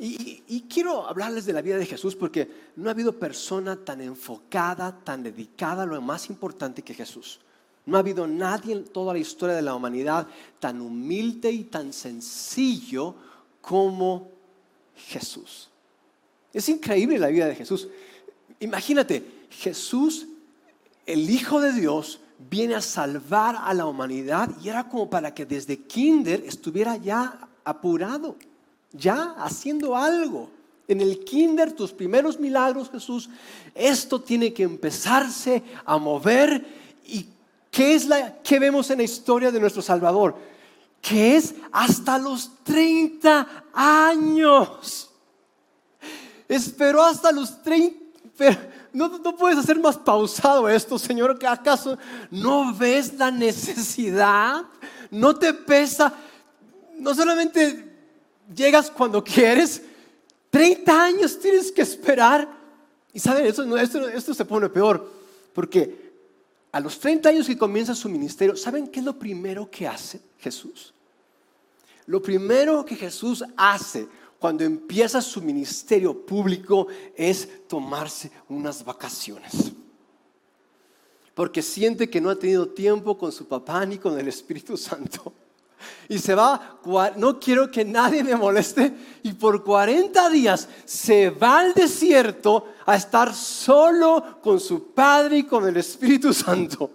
y, 0.00 0.64
quiero 0.72 1.08
hablarles 1.08 1.44
de 1.44 1.52
la 1.52 1.60
vida 1.60 1.76
de 1.76 1.86
Jesús 1.86 2.14
porque 2.14 2.48
no 2.76 2.88
ha 2.88 2.92
habido 2.92 3.18
persona 3.18 3.74
tan 3.76 4.00
enfocada, 4.00 4.96
tan 5.02 5.24
dedicada 5.24 5.82
a 5.82 5.86
lo 5.86 6.00
más 6.00 6.30
importante 6.30 6.82
que 6.82 6.94
Jesús. 6.94 7.40
No 7.84 7.96
ha 7.96 8.00
habido 8.00 8.26
nadie 8.28 8.74
en 8.74 8.84
toda 8.84 9.12
la 9.12 9.18
historia 9.18 9.56
de 9.56 9.62
la 9.62 9.74
humanidad 9.74 10.28
tan 10.60 10.80
humilde 10.80 11.50
y 11.50 11.64
tan 11.64 11.92
sencillo 11.92 13.16
como 13.60 14.30
Jesús. 15.06 15.70
Es 16.52 16.68
increíble 16.68 17.18
la 17.18 17.28
vida 17.28 17.46
de 17.46 17.54
Jesús. 17.54 17.88
Imagínate, 18.60 19.22
Jesús, 19.50 20.26
el 21.06 21.30
Hijo 21.30 21.60
de 21.60 21.72
Dios, 21.72 22.20
viene 22.50 22.74
a 22.74 22.80
salvar 22.80 23.56
a 23.56 23.72
la 23.74 23.86
humanidad 23.86 24.50
y 24.62 24.68
era 24.68 24.88
como 24.88 25.08
para 25.08 25.34
que 25.34 25.46
desde 25.46 25.78
kinder 25.78 26.42
estuviera 26.46 26.96
ya 26.96 27.48
apurado 27.64 28.36
ya 28.92 29.34
haciendo 29.38 29.96
algo. 29.96 30.50
En 30.86 31.00
el 31.00 31.24
kinder, 31.24 31.72
tus 31.72 31.92
primeros 31.92 32.40
milagros, 32.40 32.90
Jesús, 32.90 33.28
esto 33.74 34.20
tiene 34.20 34.52
que 34.52 34.62
empezarse 34.62 35.62
a 35.84 35.98
mover. 35.98 36.64
¿Y 37.06 37.26
qué 37.70 37.94
es 37.94 38.06
la 38.06 38.38
que 38.42 38.58
vemos 38.58 38.90
en 38.90 38.98
la 38.98 39.04
historia 39.04 39.50
de 39.50 39.60
nuestro 39.60 39.82
Salvador? 39.82 40.36
Que 41.00 41.36
es 41.36 41.54
hasta 41.72 42.18
los 42.18 42.50
30 42.64 43.64
años. 43.72 45.10
Esperó 46.48 47.02
hasta 47.02 47.32
los 47.32 47.62
30. 47.62 47.98
Pero 48.36 48.58
no, 48.92 49.36
puedes 49.36 49.58
hacer 49.58 49.78
más 49.78 49.96
pausado 49.96 50.68
esto, 50.68 50.98
Señor. 50.98 51.38
¿Acaso 51.46 51.98
no 52.30 52.74
ves 52.74 53.14
la 53.14 53.30
necesidad? 53.30 54.64
¿No 55.10 55.36
te 55.36 55.52
pesa? 55.54 56.12
No 56.98 57.14
solamente 57.14 57.88
llegas 58.54 58.90
cuando 58.90 59.22
quieres, 59.22 59.82
30 60.50 61.04
años 61.04 61.38
tienes 61.38 61.70
que 61.70 61.82
esperar. 61.82 62.48
Y 63.12 63.20
saben, 63.20 63.46
esto, 63.46 63.76
esto, 63.76 64.08
esto 64.08 64.34
se 64.34 64.44
pone 64.44 64.68
peor, 64.68 65.10
porque 65.54 66.07
a 66.78 66.80
los 66.80 67.00
30 67.00 67.28
años 67.30 67.48
que 67.48 67.58
comienza 67.58 67.92
su 67.92 68.08
ministerio, 68.08 68.54
¿saben 68.54 68.86
qué 68.86 69.00
es 69.00 69.04
lo 69.04 69.18
primero 69.18 69.68
que 69.68 69.88
hace 69.88 70.20
Jesús? 70.38 70.94
Lo 72.06 72.22
primero 72.22 72.84
que 72.84 72.94
Jesús 72.94 73.42
hace 73.56 74.06
cuando 74.38 74.62
empieza 74.62 75.20
su 75.20 75.42
ministerio 75.42 76.24
público 76.24 76.86
es 77.16 77.66
tomarse 77.66 78.30
unas 78.48 78.84
vacaciones. 78.84 79.72
Porque 81.34 81.62
siente 81.62 82.08
que 82.08 82.20
no 82.20 82.30
ha 82.30 82.38
tenido 82.38 82.68
tiempo 82.68 83.18
con 83.18 83.32
su 83.32 83.48
papá 83.48 83.84
ni 83.84 83.98
con 83.98 84.16
el 84.16 84.28
Espíritu 84.28 84.76
Santo 84.76 85.32
y 86.08 86.18
se 86.18 86.34
va, 86.34 86.78
no 87.16 87.38
quiero 87.38 87.70
que 87.70 87.84
nadie 87.84 88.24
me 88.24 88.34
moleste, 88.36 88.92
y 89.22 89.32
por 89.32 89.62
40 89.62 90.30
días 90.30 90.68
se 90.84 91.30
va 91.30 91.60
al 91.60 91.74
desierto 91.74 92.66
a 92.86 92.96
estar 92.96 93.34
solo 93.34 94.38
con 94.42 94.58
su 94.60 94.92
Padre 94.92 95.38
y 95.38 95.42
con 95.44 95.66
el 95.68 95.76
Espíritu 95.76 96.32
Santo. 96.32 96.92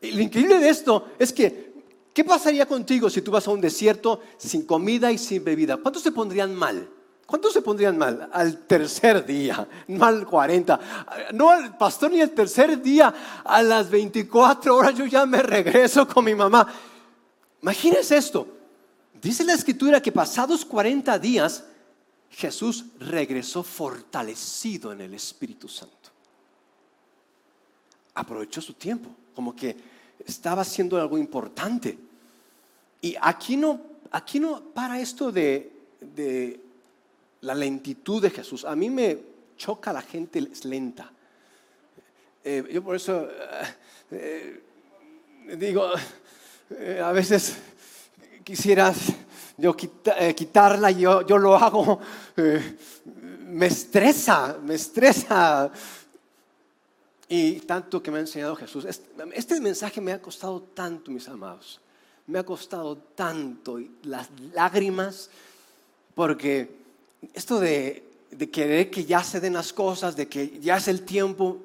Y 0.00 0.12
lo 0.12 0.20
increíble 0.20 0.58
de 0.58 0.68
esto 0.68 1.08
es 1.18 1.32
que, 1.32 1.72
¿qué 2.12 2.24
pasaría 2.24 2.66
contigo 2.66 3.08
si 3.08 3.22
tú 3.22 3.30
vas 3.30 3.48
a 3.48 3.50
un 3.50 3.60
desierto 3.60 4.20
sin 4.36 4.66
comida 4.66 5.10
y 5.10 5.18
sin 5.18 5.42
bebida? 5.42 5.78
¿Cuántos 5.78 6.02
se 6.02 6.12
pondrían 6.12 6.54
mal? 6.54 6.88
¿Cuántos 7.26 7.52
se 7.52 7.60
pondrían 7.60 7.98
mal? 7.98 8.28
Al 8.32 8.66
tercer 8.66 9.26
día, 9.26 9.66
no 9.88 10.04
al 10.04 10.24
40. 10.24 10.80
No 11.34 11.50
al 11.50 11.76
pastor 11.76 12.12
ni 12.12 12.20
al 12.20 12.30
tercer 12.30 12.80
día, 12.80 13.12
a 13.44 13.62
las 13.62 13.90
24 13.90 14.76
horas 14.76 14.94
yo 14.94 15.06
ya 15.06 15.26
me 15.26 15.42
regreso 15.42 16.06
con 16.06 16.24
mi 16.24 16.36
mamá. 16.36 16.72
Imagínense 17.62 18.16
esto. 18.16 18.46
Dice 19.20 19.44
la 19.44 19.54
escritura 19.54 20.00
que 20.00 20.12
pasados 20.12 20.64
40 20.64 21.18
días 21.18 21.64
Jesús 22.30 22.84
regresó 23.00 23.62
fortalecido 23.62 24.92
en 24.92 25.00
el 25.00 25.14
Espíritu 25.14 25.68
Santo. 25.68 26.10
Aprovechó 28.14 28.60
su 28.60 28.74
tiempo, 28.74 29.10
como 29.34 29.54
que 29.54 29.76
estaba 30.24 30.62
haciendo 30.62 31.00
algo 31.00 31.18
importante. 31.18 31.98
Y 33.00 33.16
aquí 33.20 33.56
no, 33.56 33.80
aquí 34.10 34.40
no 34.40 34.60
para 34.60 35.00
esto 35.00 35.30
de, 35.32 35.72
la 37.40 37.54
lentitud 37.54 38.22
de 38.22 38.30
Jesús. 38.30 38.64
A 38.64 38.74
mí 38.74 38.90
me 38.90 39.18
choca 39.56 39.92
la 39.92 40.02
gente 40.02 40.40
lenta. 40.64 41.10
Eh, 42.44 42.64
yo 42.72 42.82
por 42.82 42.96
eso 42.96 43.28
eh, 44.10 44.62
eh, 45.48 45.56
digo, 45.56 45.90
eh, 46.70 47.00
a 47.02 47.12
veces 47.12 47.56
quisieras 48.44 48.96
yo 49.58 49.74
eh, 50.18 50.34
quitarla, 50.34 50.90
yo, 50.90 51.26
yo 51.26 51.38
lo 51.38 51.56
hago, 51.56 52.00
eh, 52.36 52.76
me 53.46 53.66
estresa, 53.66 54.58
me 54.62 54.74
estresa. 54.74 55.70
Y 57.28 57.60
tanto 57.60 58.02
que 58.02 58.10
me 58.10 58.18
ha 58.18 58.20
enseñado 58.20 58.54
Jesús. 58.54 58.84
Este, 58.84 59.60
mensaje 59.60 60.00
me 60.00 60.12
ha 60.12 60.20
costado 60.20 60.60
tanto, 60.62 61.10
mis 61.10 61.28
amados. 61.28 61.80
Me 62.26 62.38
ha 62.38 62.44
costado 62.44 62.96
tanto 62.96 63.80
las 64.02 64.28
lágrimas, 64.52 65.30
porque 66.14 66.70
esto 67.32 67.58
de, 67.58 68.04
de 68.30 68.50
querer 68.50 68.90
que 68.90 69.04
ya 69.04 69.24
se 69.24 69.40
den 69.40 69.54
las 69.54 69.72
cosas, 69.72 70.16
de 70.16 70.28
que 70.28 70.60
ya 70.60 70.76
es 70.76 70.86
el 70.88 71.02
tiempo, 71.02 71.62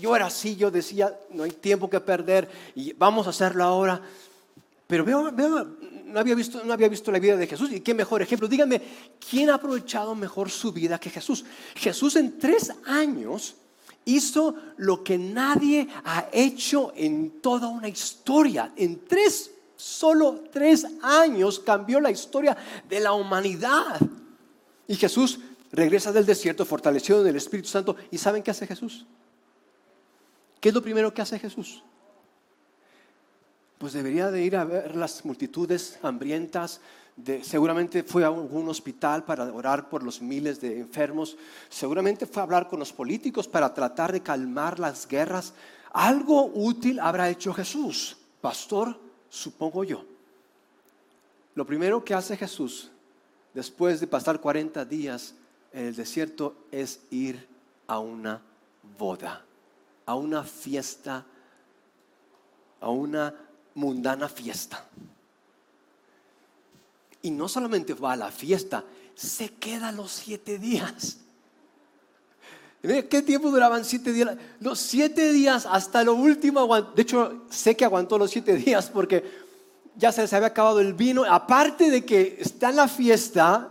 yo 0.00 0.14
era 0.16 0.26
así, 0.26 0.56
yo 0.56 0.70
decía, 0.70 1.18
no 1.30 1.44
hay 1.44 1.50
tiempo 1.50 1.90
que 1.90 2.00
perder 2.00 2.48
y 2.74 2.92
vamos 2.92 3.26
a 3.26 3.30
hacerlo 3.30 3.64
ahora. 3.64 4.00
Pero 4.86 5.04
veo, 5.04 5.30
no, 5.32 6.20
había 6.20 6.34
visto, 6.34 6.62
no 6.64 6.72
había 6.72 6.88
visto 6.88 7.10
la 7.10 7.18
vida 7.18 7.36
de 7.36 7.46
Jesús 7.46 7.72
y 7.72 7.80
qué 7.80 7.94
mejor 7.94 8.22
ejemplo. 8.22 8.48
Díganme, 8.48 8.80
¿quién 9.28 9.50
ha 9.50 9.54
aprovechado 9.54 10.14
mejor 10.14 10.50
su 10.50 10.72
vida 10.72 10.98
que 10.98 11.10
Jesús? 11.10 11.44
Jesús 11.74 12.16
en 12.16 12.38
tres 12.38 12.72
años 12.86 13.56
hizo 14.04 14.54
lo 14.76 15.02
que 15.02 15.18
nadie 15.18 15.88
ha 16.04 16.28
hecho 16.32 16.92
en 16.96 17.40
toda 17.40 17.68
una 17.68 17.88
historia. 17.88 18.72
En 18.76 19.04
tres, 19.06 19.50
solo 19.76 20.44
tres 20.52 20.86
años 21.02 21.58
cambió 21.58 22.00
la 22.00 22.10
historia 22.10 22.56
de 22.88 23.00
la 23.00 23.12
humanidad. 23.12 24.00
Y 24.86 24.94
Jesús 24.94 25.40
regresa 25.72 26.12
del 26.12 26.24
desierto 26.24 26.64
fortalecido 26.64 27.20
en 27.22 27.26
el 27.28 27.36
Espíritu 27.36 27.68
Santo. 27.68 27.96
¿Y 28.12 28.18
saben 28.18 28.42
qué 28.42 28.52
hace 28.52 28.66
Jesús? 28.66 29.04
¿Qué 30.60 30.70
es 30.70 30.74
lo 30.74 30.82
primero 30.82 31.12
que 31.12 31.22
hace 31.22 31.38
Jesús? 31.38 31.82
Pues 33.78 33.92
debería 33.92 34.30
de 34.30 34.42
ir 34.42 34.56
a 34.56 34.64
ver 34.64 34.96
las 34.96 35.24
multitudes 35.24 35.98
hambrientas. 36.02 36.80
De, 37.14 37.44
seguramente 37.44 38.02
fue 38.02 38.24
a 38.24 38.28
algún 38.28 38.68
hospital 38.68 39.24
para 39.24 39.44
orar 39.52 39.88
por 39.88 40.02
los 40.02 40.20
miles 40.20 40.60
de 40.60 40.80
enfermos. 40.80 41.36
Seguramente 41.68 42.26
fue 42.26 42.40
a 42.40 42.44
hablar 42.44 42.68
con 42.68 42.78
los 42.78 42.92
políticos 42.92 43.46
para 43.48 43.72
tratar 43.72 44.12
de 44.12 44.22
calmar 44.22 44.78
las 44.78 45.06
guerras. 45.06 45.52
Algo 45.92 46.46
útil 46.54 47.00
habrá 47.00 47.28
hecho 47.28 47.52
Jesús. 47.52 48.16
Pastor, 48.40 48.98
supongo 49.28 49.84
yo. 49.84 50.04
Lo 51.54 51.66
primero 51.66 52.04
que 52.04 52.14
hace 52.14 52.36
Jesús 52.36 52.90
después 53.54 54.00
de 54.00 54.06
pasar 54.06 54.40
40 54.40 54.84
días 54.84 55.34
en 55.72 55.86
el 55.86 55.96
desierto 55.96 56.66
es 56.70 57.00
ir 57.10 57.46
a 57.86 57.98
una 57.98 58.42
boda 58.98 59.45
a 60.06 60.14
una 60.14 60.42
fiesta, 60.44 61.24
a 62.80 62.88
una 62.88 63.34
mundana 63.74 64.28
fiesta. 64.28 64.84
Y 67.22 67.30
no 67.30 67.48
solamente 67.48 67.92
va 67.94 68.12
a 68.12 68.16
la 68.16 68.30
fiesta, 68.30 68.84
se 69.14 69.50
queda 69.54 69.92
los 69.92 70.12
siete 70.12 70.58
días. 70.58 71.18
¿Qué 72.82 73.22
tiempo 73.22 73.50
duraban 73.50 73.84
siete 73.84 74.12
días? 74.12 74.36
Los 74.60 74.78
siete 74.78 75.32
días 75.32 75.66
hasta 75.68 76.04
lo 76.04 76.14
último. 76.14 76.68
De 76.82 77.02
hecho, 77.02 77.42
sé 77.50 77.76
que 77.76 77.84
aguantó 77.84 78.16
los 78.16 78.30
siete 78.30 78.54
días 78.54 78.88
porque 78.90 79.24
ya 79.96 80.12
se 80.12 80.22
les 80.22 80.32
había 80.32 80.48
acabado 80.48 80.78
el 80.78 80.94
vino. 80.94 81.24
Aparte 81.24 81.90
de 81.90 82.04
que 82.04 82.36
está 82.38 82.70
en 82.70 82.76
la 82.76 82.86
fiesta, 82.86 83.70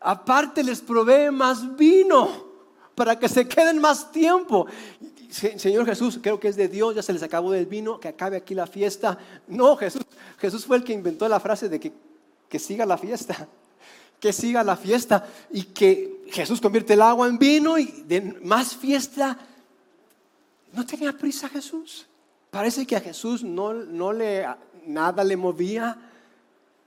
aparte 0.00 0.62
les 0.62 0.82
provee 0.82 1.30
más 1.30 1.76
vino 1.76 2.44
para 2.94 3.18
que 3.18 3.28
se 3.28 3.48
queden 3.48 3.80
más 3.80 4.12
tiempo. 4.12 4.66
Señor 5.30 5.86
Jesús, 5.86 6.18
creo 6.22 6.38
que 6.40 6.48
es 6.48 6.56
de 6.56 6.68
Dios, 6.68 6.94
ya 6.94 7.02
se 7.02 7.12
les 7.12 7.22
acabó 7.22 7.54
el 7.54 7.66
vino, 7.66 7.98
que 8.00 8.08
acabe 8.08 8.36
aquí 8.36 8.54
la 8.54 8.66
fiesta. 8.66 9.18
No, 9.48 9.76
Jesús, 9.76 10.02
Jesús 10.38 10.64
fue 10.64 10.76
el 10.76 10.84
que 10.84 10.92
inventó 10.92 11.28
la 11.28 11.40
frase 11.40 11.68
de 11.68 11.80
que, 11.80 11.92
que 12.48 12.58
siga 12.58 12.86
la 12.86 12.98
fiesta, 12.98 13.48
que 14.20 14.32
siga 14.32 14.62
la 14.64 14.76
fiesta 14.76 15.26
y 15.50 15.64
que 15.64 16.22
Jesús 16.30 16.60
convierte 16.60 16.94
el 16.94 17.02
agua 17.02 17.28
en 17.28 17.38
vino 17.38 17.78
y 17.78 17.86
de 18.06 18.20
más 18.42 18.76
fiesta. 18.76 19.38
No 20.72 20.84
tenía 20.84 21.12
prisa 21.12 21.48
Jesús. 21.48 22.06
Parece 22.50 22.86
que 22.86 22.96
a 22.96 23.00
Jesús 23.00 23.42
no, 23.42 23.72
no 23.72 24.12
le, 24.12 24.46
nada 24.86 25.22
le 25.24 25.36
movía. 25.36 25.96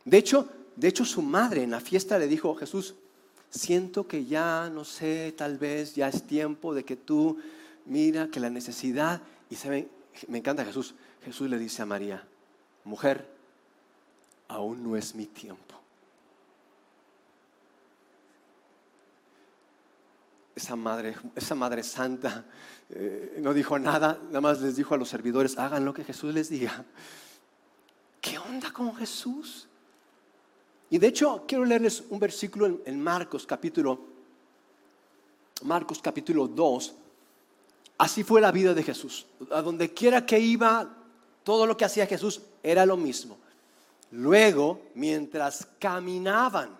De 0.06 0.18
hecho, 0.18 0.48
de 0.80 0.88
hecho, 0.88 1.04
su 1.04 1.22
madre 1.22 1.64
en 1.64 1.72
la 1.72 1.82
fiesta 1.82 2.18
le 2.18 2.30
dijo, 2.30 2.56
Jesús, 2.56 2.96
siento 3.50 4.08
que 4.08 4.24
ya, 4.24 4.70
no 4.74 4.86
sé, 4.86 5.34
tal 5.36 5.58
vez 5.58 5.94
ya 5.94 6.08
es 6.08 6.24
tiempo 6.24 6.74
de 6.74 6.86
que 6.86 6.96
tú 6.96 7.38
mira 7.90 8.30
que 8.30 8.40
la 8.40 8.50
necesidad, 8.50 9.22
y 9.50 9.56
saben, 9.56 9.90
me 10.28 10.38
encanta 10.38 10.64
Jesús, 10.64 10.96
Jesús 11.24 11.50
le 11.50 11.58
dice 11.58 11.82
a 11.82 11.86
María, 11.86 12.26
mujer, 12.86 13.30
aún 14.48 14.84
no 14.84 14.96
es 14.96 15.14
mi 15.16 15.26
tiempo. 15.26 15.76
Esa 20.56 20.76
madre, 20.76 21.16
esa 21.36 21.56
madre 21.56 21.84
santa 21.84 22.46
eh, 22.90 23.38
no 23.42 23.54
dijo 23.54 23.80
nada, 23.80 24.20
nada 24.28 24.42
más 24.42 24.62
les 24.62 24.76
dijo 24.76 24.94
a 24.94 24.98
los 24.98 25.10
servidores, 25.10 25.58
hagan 25.58 25.86
lo 25.86 25.94
que 25.94 26.04
Jesús 26.04 26.34
les 26.34 26.50
diga. 26.50 26.86
¿Qué 28.22 28.38
onda 28.38 28.72
con 28.72 28.94
Jesús? 28.96 29.68
Y 30.90 30.98
de 30.98 31.08
hecho, 31.08 31.46
quiero 31.48 31.66
leerles 31.66 32.04
un 32.10 32.20
versículo 32.20 32.82
en, 32.84 33.02
Marcos 33.02 33.46
capítulo, 33.46 34.00
Marcos 35.64 36.02
capítulo 36.02 36.48
2, 36.48 36.96
Así 38.00 38.24
fue 38.24 38.40
la 38.40 38.54
vida 38.54 38.74
de 38.74 38.82
Jesús. 38.82 39.26
A 39.52 39.62
donde 39.62 39.94
quiera 39.94 40.26
que 40.26 40.40
iba, 40.40 40.90
todo 41.44 41.68
lo 41.68 41.76
que 41.76 41.84
hacía 41.84 42.08
Jesús 42.08 42.42
era 42.64 42.86
lo 42.86 42.96
mismo. 42.96 43.38
Luego, 44.12 44.84
mientras 44.96 45.68
caminaban, 45.78 46.78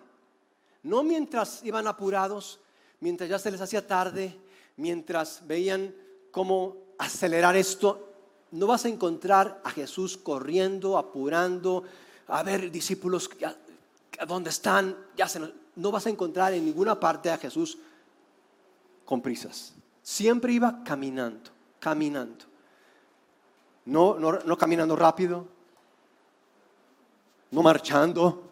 no 0.82 1.02
mientras 1.02 1.62
iban 1.62 1.86
apurados, 1.86 2.58
mientras 3.00 3.28
ya 3.28 3.38
se 3.38 3.50
les 3.50 3.60
hacía 3.60 3.86
tarde, 3.86 4.34
mientras 4.78 5.46
veían 5.46 5.94
cómo 6.30 6.78
acelerar 6.96 7.54
esto, 7.54 8.08
no 8.52 8.66
vas 8.66 8.86
a 8.86 8.88
encontrar 8.88 9.60
a 9.62 9.70
Jesús 9.70 10.16
corriendo, 10.16 10.96
apurando, 10.96 11.84
a 12.28 12.42
ver 12.42 12.70
discípulos, 12.70 13.28
¿dónde 14.26 14.48
están? 14.48 14.96
Ya 15.18 15.28
no 15.76 15.90
vas 15.90 16.06
a 16.06 16.10
encontrar 16.10 16.54
en 16.54 16.64
ninguna 16.64 16.98
parte 16.98 17.30
a 17.30 17.36
Jesús 17.36 17.76
con 19.04 19.20
prisas. 19.20 19.74
Siempre 20.10 20.52
iba 20.52 20.82
caminando, 20.82 21.52
caminando. 21.78 22.44
No, 23.84 24.18
no, 24.18 24.58
caminando 24.58 24.96
rápido, 24.96 25.46
no 27.52 27.62
marchando, 27.62 28.42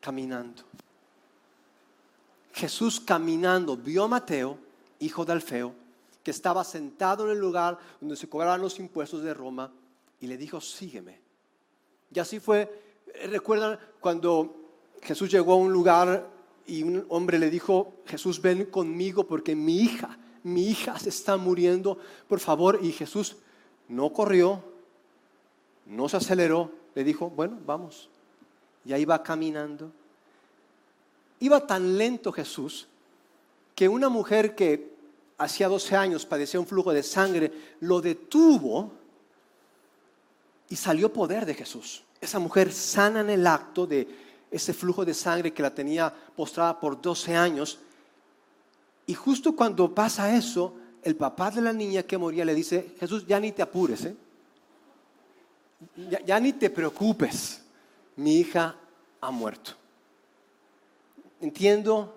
caminando. 0.00 0.62
Jesús 2.54 2.98
caminando 2.98 3.76
vio 3.76 4.04
a 4.04 4.08
Mateo, 4.08 4.56
hijo 5.00 5.26
de 5.26 5.32
Alfeo, 5.32 5.74
que 6.22 6.30
estaba 6.30 6.64
sentado 6.64 7.26
en 7.26 7.32
el 7.32 7.38
lugar 7.38 7.78
donde 8.00 8.16
se 8.16 8.30
cobraban 8.30 8.62
los 8.62 8.78
impuestos 8.78 9.22
de 9.22 9.34
Roma, 9.34 9.70
y 10.18 10.26
le 10.26 10.38
dijo, 10.38 10.62
sígueme. 10.62 11.20
Y 12.10 12.18
así 12.18 12.40
fue, 12.40 13.02
recuerdan 13.26 13.78
cuando 14.00 14.56
Jesús 15.02 15.30
llegó 15.30 15.52
a 15.52 15.56
un 15.56 15.74
lugar 15.74 16.26
y 16.66 16.82
un 16.82 17.04
hombre 17.10 17.38
le 17.38 17.50
dijo, 17.50 17.96
Jesús, 18.06 18.40
ven 18.40 18.64
conmigo 18.64 19.26
porque 19.26 19.54
mi 19.54 19.76
hija 19.82 20.18
mi 20.44 20.68
hija 20.68 20.98
se 20.98 21.08
está 21.08 21.36
muriendo, 21.36 21.98
por 22.28 22.38
favor. 22.38 22.78
Y 22.80 22.92
Jesús 22.92 23.36
no 23.88 24.12
corrió, 24.12 24.62
no 25.86 26.08
se 26.08 26.18
aceleró, 26.18 26.70
le 26.94 27.02
dijo, 27.02 27.30
bueno, 27.30 27.58
vamos. 27.66 28.08
Y 28.84 28.92
ahí 28.92 29.04
va 29.04 29.22
caminando. 29.22 29.90
Iba 31.40 31.66
tan 31.66 31.98
lento 31.98 32.30
Jesús 32.30 32.86
que 33.74 33.88
una 33.88 34.08
mujer 34.08 34.54
que 34.54 34.94
hacía 35.38 35.68
12 35.68 35.96
años 35.96 36.26
padecía 36.26 36.60
un 36.60 36.66
flujo 36.66 36.92
de 36.92 37.02
sangre, 37.02 37.50
lo 37.80 38.00
detuvo 38.00 38.92
y 40.68 40.76
salió 40.76 41.12
poder 41.12 41.44
de 41.44 41.54
Jesús. 41.54 42.04
Esa 42.20 42.38
mujer 42.38 42.72
sana 42.72 43.20
en 43.20 43.30
el 43.30 43.46
acto 43.46 43.86
de 43.86 44.06
ese 44.50 44.72
flujo 44.72 45.04
de 45.04 45.14
sangre 45.14 45.52
que 45.52 45.62
la 45.62 45.74
tenía 45.74 46.12
postrada 46.36 46.78
por 46.78 47.00
12 47.00 47.34
años 47.34 47.78
y 49.06 49.14
justo 49.14 49.54
cuando 49.54 49.94
pasa 49.94 50.34
eso, 50.34 50.74
el 51.02 51.16
papá 51.16 51.50
de 51.50 51.60
la 51.60 51.72
niña 51.72 52.02
que 52.02 52.16
moría 52.16 52.44
le 52.44 52.54
dice, 52.54 52.94
Jesús, 52.98 53.26
ya 53.26 53.38
ni 53.38 53.52
te 53.52 53.62
apures, 53.62 54.04
¿eh? 54.06 54.16
ya, 56.24 56.40
ni 56.40 56.54
te 56.54 56.70
preocupes, 56.70 57.62
mi 58.16 58.38
hija 58.38 58.74
ha 59.20 59.30
muerto. 59.30 59.72
Entiendo, 61.40 62.16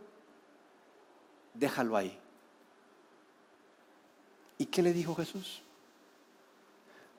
déjalo 1.53 1.97
ahí. 1.97 2.17
¿Y 4.57 4.67
qué 4.67 4.81
le 4.81 4.93
dijo 4.93 5.13
Jesús? 5.15 5.61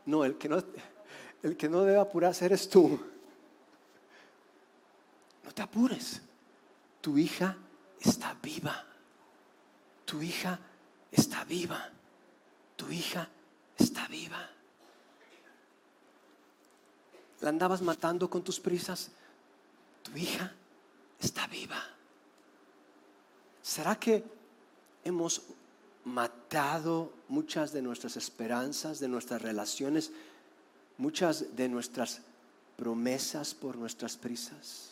No, 0.07 0.25
el 0.25 0.39
que 0.39 0.49
no, 0.49 0.65
el 1.43 1.57
que 1.59 1.69
no 1.69 1.85
debe 1.85 1.99
apurarse 1.99 2.47
eres 2.47 2.69
tú. 2.71 2.99
No 5.45 5.53
te 5.53 5.61
apures, 5.61 6.23
tu 7.03 7.19
hija 7.19 7.59
está 8.01 8.35
viva 8.43 8.88
tu 10.09 10.23
hija 10.23 10.59
está 11.13 11.45
viva, 11.45 11.91
tu 12.77 12.91
hija 12.91 13.29
está 13.77 14.09
viva. 14.09 14.49
¿La 17.41 17.51
andabas 17.51 17.83
matando 17.83 18.29
con 18.31 18.43
tus 18.43 18.59
prisas? 18.59 19.11
tu 20.11 20.17
hija 20.19 20.53
está 21.21 21.47
viva. 21.47 21.83
¿Será 23.63 23.99
que 23.99 24.25
hemos 25.05 25.43
matado 26.05 27.13
muchas 27.29 27.73
de 27.73 27.83
nuestras 27.83 28.17
esperanzas, 28.17 28.99
de 28.99 29.09
nuestras 29.09 29.43
relaciones, 29.43 30.11
muchas 30.97 31.55
de 31.57 31.69
nuestras 31.69 32.21
promesas 32.77 33.55
por 33.55 33.77
nuestras 33.77 34.17
prisas? 34.17 34.91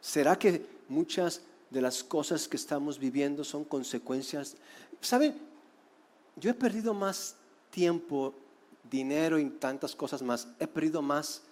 ¿Será 0.00 0.38
que 0.38 0.64
muchas 0.88 1.42
de 1.70 1.80
las 1.80 2.02
cosas 2.02 2.48
que 2.48 2.56
estamos 2.56 2.98
viviendo 2.98 3.44
son 3.44 3.64
consecuencias? 3.64 4.56
¿Sabe? 5.00 5.34
Yo 6.36 6.50
he 6.50 6.54
perdido 6.54 6.94
más 6.94 7.36
tiempo, 7.70 8.34
dinero 8.90 9.38
y 9.38 9.50
tantas 9.50 9.94
cosas 9.94 10.22
más. 10.22 10.48
He 10.58 10.66
perdido 10.66 11.02
más 11.02 11.42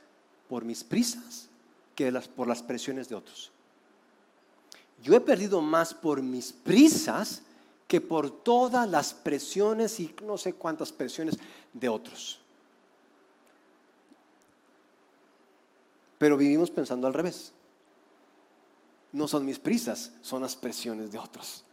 por 0.49 0.65
mis 0.65 0.85
prisas 0.85 1.49
que 1.95 2.13
por 2.35 2.47
las 2.47 2.63
presiones 2.63 3.09
de 3.09 3.15
otros. 3.15 3.51
Yo 5.03 5.15
he 5.15 5.21
perdido 5.21 5.61
más 5.61 5.93
por 5.93 6.23
mis 6.23 6.53
prisas 6.53 7.43
que 7.87 8.01
por 8.01 8.31
todas 8.31 8.89
las 8.89 9.15
presiones 9.15 10.01
y 10.01 10.15
no 10.23 10.39
sé 10.39 10.53
cuántas 10.53 10.93
presiones 10.93 11.37
de 11.73 11.89
otros. 11.89 12.41
Pero 16.19 16.37
vivimos 16.37 16.71
pensando 16.71 17.07
al 17.07 17.15
revés. 17.15 17.53
No 19.17 19.27
son 19.27 19.47
mis 19.47 19.59
prisas, 19.59 20.13
son 20.21 20.43
las 20.43 20.55
presiones 20.55 21.11
de 21.11 21.19
otros. 21.19 21.65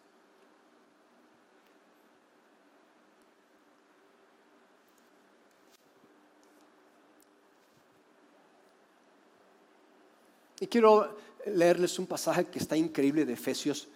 Y 10.62 10.68
quiero 10.68 11.18
leerles 11.46 12.00
un 12.00 12.08
pasaje 12.08 12.46
que 12.46 12.60
está 12.60 12.78
increíble 12.78 13.26
de 13.26 13.34
Efesios. 13.34 13.90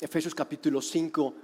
Efesios 0.00 0.34
capítulo 0.34 0.82
5, 0.82 1.34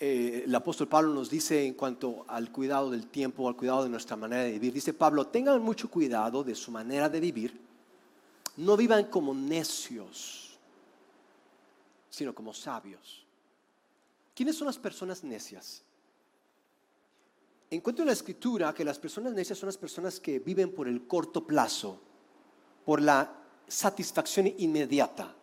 eh, 0.00 0.42
el 0.44 0.54
apóstol 0.56 0.88
Pablo 0.88 1.14
nos 1.14 1.30
dice 1.30 1.64
en 1.64 1.74
cuanto 1.74 2.24
al 2.26 2.50
cuidado 2.50 2.90
del 2.90 3.06
tiempo, 3.06 3.46
al 3.46 3.54
cuidado 3.54 3.84
de 3.84 3.90
nuestra 3.90 4.16
manera 4.16 4.42
de 4.42 4.50
vivir. 4.50 4.72
Dice 4.72 4.92
Pablo, 4.92 5.28
tengan 5.28 5.62
mucho 5.62 5.88
cuidado 5.88 6.42
de 6.42 6.56
su 6.56 6.72
manera 6.72 7.08
de 7.08 7.20
vivir. 7.20 7.73
No 8.56 8.76
vivan 8.76 9.04
como 9.04 9.34
necios, 9.34 10.58
sino 12.08 12.34
como 12.34 12.54
sabios. 12.54 13.24
¿Quiénes 14.34 14.56
son 14.56 14.66
las 14.66 14.78
personas 14.78 15.24
necias? 15.24 15.82
Encuentro 17.70 18.02
en 18.02 18.08
la 18.08 18.12
escritura 18.12 18.72
que 18.72 18.84
las 18.84 18.98
personas 18.98 19.32
necias 19.32 19.58
son 19.58 19.68
las 19.68 19.78
personas 19.78 20.20
que 20.20 20.38
viven 20.38 20.72
por 20.72 20.86
el 20.86 21.06
corto 21.06 21.44
plazo 21.44 22.00
por 22.84 23.00
la 23.00 23.30
satisfacción 23.66 24.52
inmediata. 24.58 25.34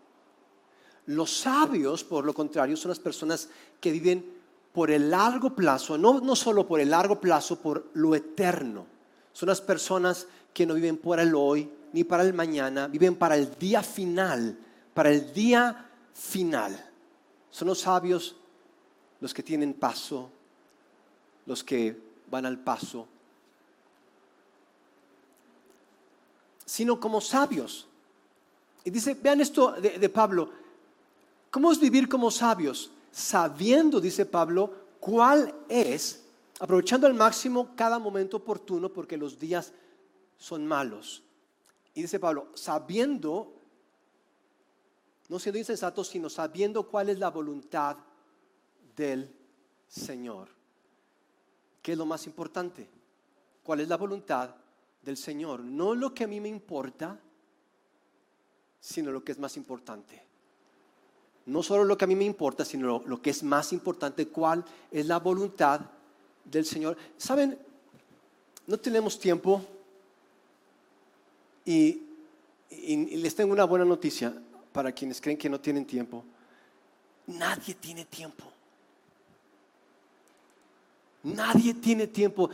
Los 1.07 1.35
sabios, 1.37 2.03
por 2.03 2.25
lo 2.25 2.33
contrario, 2.33 2.77
son 2.77 2.89
las 2.89 2.99
personas 2.99 3.49
que 3.79 3.91
viven 3.91 4.39
por 4.71 4.91
el 4.91 5.09
largo 5.09 5.55
plazo, 5.55 5.97
no, 5.97 6.21
no 6.21 6.35
solo 6.35 6.67
por 6.67 6.79
el 6.79 6.91
largo 6.91 7.19
plazo, 7.19 7.59
por 7.59 7.89
lo 7.93 8.15
eterno. 8.15 8.85
Son 9.33 9.49
las 9.49 9.59
personas 9.59 10.27
que 10.53 10.65
no 10.65 10.73
viven 10.73 10.97
para 10.97 11.23
el 11.23 11.33
hoy 11.35 11.69
ni 11.93 12.03
para 12.03 12.23
el 12.23 12.33
mañana, 12.33 12.87
viven 12.87 13.15
para 13.15 13.35
el 13.35 13.57
día 13.57 13.83
final, 13.83 14.57
para 14.93 15.09
el 15.09 15.33
día 15.33 15.89
final. 16.13 16.89
Son 17.49 17.67
los 17.67 17.79
sabios 17.79 18.35
los 19.19 19.33
que 19.33 19.43
tienen 19.43 19.73
paso, 19.73 20.29
los 21.45 21.63
que 21.63 21.95
van 22.29 22.45
al 22.45 22.57
paso, 22.57 23.07
sino 26.65 26.99
como 26.99 27.19
sabios. 27.19 27.87
Y 28.83 28.89
dice, 28.89 29.13
vean 29.13 29.41
esto 29.41 29.73
de, 29.73 30.09
Pablo, 30.09 30.49
¿cómo 31.51 31.71
es 31.71 31.79
vivir 31.79 32.07
como 32.07 32.31
sabios? 32.31 32.91
Sabiendo, 33.11 33.99
dice 33.99 34.25
Pablo, 34.25 34.73
cuál 34.99 35.53
es, 35.67 36.23
aprovechando 36.59 37.05
al 37.05 37.13
máximo 37.13 37.75
cada 37.75 37.99
momento 37.99 38.37
oportuno 38.37 38.89
porque 38.89 39.17
los 39.17 39.37
días 39.37 39.73
son 40.37 40.65
malos. 40.65 41.21
Y 41.93 42.01
dice 42.01 42.19
Pablo, 42.19 42.49
sabiendo, 42.53 43.53
no 45.29 45.39
siendo 45.39 45.59
insensatos, 45.59 46.07
sino 46.07 46.29
sabiendo 46.29 46.87
cuál 46.87 47.09
es 47.09 47.19
la 47.19 47.29
voluntad 47.29 47.97
del 48.95 49.33
Señor. 49.87 50.49
¿Qué 51.81 51.93
es 51.93 51.97
lo 51.97 52.05
más 52.05 52.25
importante? 52.27 52.87
¿Cuál 53.63 53.81
es 53.81 53.87
la 53.87 53.97
voluntad 53.97 54.55
del 55.03 55.17
Señor, 55.17 55.61
no 55.61 55.95
lo 55.95 56.13
que 56.13 56.23
a 56.23 56.27
mí 56.27 56.39
me 56.39 56.49
importa, 56.49 57.19
sino 58.79 59.11
lo 59.11 59.23
que 59.23 59.31
es 59.31 59.39
más 59.39 59.57
importante. 59.57 60.21
No 61.47 61.63
solo 61.63 61.83
lo 61.83 61.97
que 61.97 62.05
a 62.05 62.07
mí 62.07 62.15
me 62.15 62.25
importa, 62.25 62.63
sino 62.63 63.03
lo, 63.05 63.21
que 63.21 63.31
es 63.31 63.43
más 63.43 63.73
importante, 63.73 64.27
cuál 64.27 64.63
es 64.91 65.07
la 65.07 65.19
voluntad 65.19 65.81
del 66.45 66.65
Señor. 66.65 66.97
Saben, 67.17 67.57
no 68.67 68.77
tenemos 68.77 69.19
tiempo 69.19 69.65
y, 71.65 72.03
les 72.69 73.35
tengo 73.35 73.51
una 73.53 73.65
buena 73.65 73.85
noticia 73.85 74.33
para 74.71 74.91
quienes 74.91 75.19
creen 75.19 75.37
que 75.37 75.49
no 75.49 75.59
tienen 75.59 75.85
tiempo. 75.85 76.23
Nadie 77.27 77.75
tiene 77.75 78.05
tiempo. 78.05 78.45
Nadie 81.23 81.73
tiene 81.75 82.07
tiempo. 82.07 82.49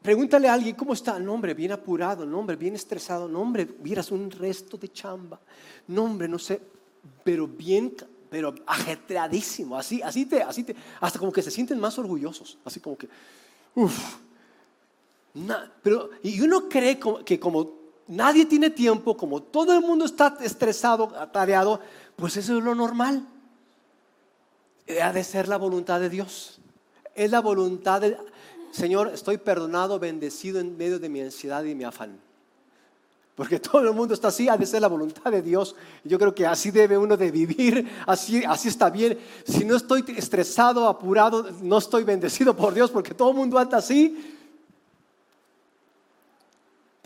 Pregúntale 0.00 0.48
a 0.48 0.54
alguien, 0.54 0.74
¿cómo 0.74 0.92
está? 0.92 1.18
No, 1.18 1.34
hombre, 1.34 1.54
bien 1.54 1.72
apurado, 1.72 2.24
no, 2.24 2.38
hombre, 2.38 2.56
bien 2.56 2.74
estresado, 2.74 3.28
no, 3.28 3.40
hombre, 3.40 3.68
vieras 3.80 4.10
un 4.10 4.30
resto 4.30 4.76
de 4.78 4.90
chamba, 4.92 5.40
no, 5.88 6.04
hombre, 6.04 6.28
no 6.28 6.38
sé, 6.38 6.60
pero 7.24 7.46
bien, 7.46 7.94
pero 8.30 8.54
ajetreadísimo, 8.64 9.76
así, 9.76 10.00
así 10.00 10.24
te, 10.24 10.40
así 10.40 10.62
te, 10.62 10.74
hasta 11.00 11.18
como 11.18 11.32
que 11.32 11.42
se 11.42 11.50
sienten 11.50 11.80
más 11.80 11.98
orgullosos, 11.98 12.58
así 12.64 12.78
como 12.80 12.96
que, 12.96 13.08
uff. 13.74 14.16
pero, 15.82 16.10
y 16.22 16.40
uno 16.40 16.68
cree 16.68 16.98
que 17.24 17.40
como 17.40 17.77
nadie 18.08 18.46
tiene 18.46 18.70
tiempo, 18.70 19.16
como 19.16 19.42
todo 19.42 19.72
el 19.72 19.80
mundo 19.80 20.04
está 20.04 20.36
estresado, 20.40 21.12
atareado, 21.16 21.80
pues 22.16 22.36
eso 22.36 22.58
es 22.58 22.64
lo 22.64 22.74
normal. 22.74 23.26
Ha 25.02 25.12
de 25.12 25.22
ser 25.22 25.48
la 25.48 25.58
voluntad 25.58 26.00
de 26.00 26.08
Dios. 26.08 26.60
Es 27.14 27.30
la 27.30 27.40
voluntad 27.40 28.00
de 28.00 28.16
Señor, 28.70 29.10
estoy 29.12 29.38
perdonado, 29.38 29.98
bendecido 29.98 30.60
en 30.60 30.76
medio 30.76 30.98
de 30.98 31.08
mi 31.08 31.20
ansiedad 31.20 31.64
y 31.64 31.74
mi 31.74 31.84
afán. 31.84 32.18
Porque 33.34 33.58
todo 33.60 33.82
el 33.82 33.94
mundo 33.94 34.14
está 34.14 34.28
así, 34.28 34.48
ha 34.48 34.56
de 34.56 34.66
ser 34.66 34.82
la 34.82 34.88
voluntad 34.88 35.30
de 35.30 35.42
Dios. 35.42 35.74
Yo 36.04 36.18
creo 36.18 36.34
que 36.34 36.46
así 36.46 36.70
debe 36.70 36.98
uno 36.98 37.16
de 37.16 37.30
vivir, 37.30 37.88
así, 38.06 38.44
así 38.44 38.68
está 38.68 38.90
bien. 38.90 39.18
Si 39.44 39.64
no 39.64 39.76
estoy 39.76 40.04
estresado, 40.16 40.88
apurado, 40.88 41.48
no 41.62 41.78
estoy 41.78 42.04
bendecido 42.04 42.54
por 42.54 42.74
Dios 42.74 42.90
porque 42.90 43.14
todo 43.14 43.30
el 43.30 43.36
mundo 43.36 43.58
anda 43.58 43.78
así. 43.78 44.37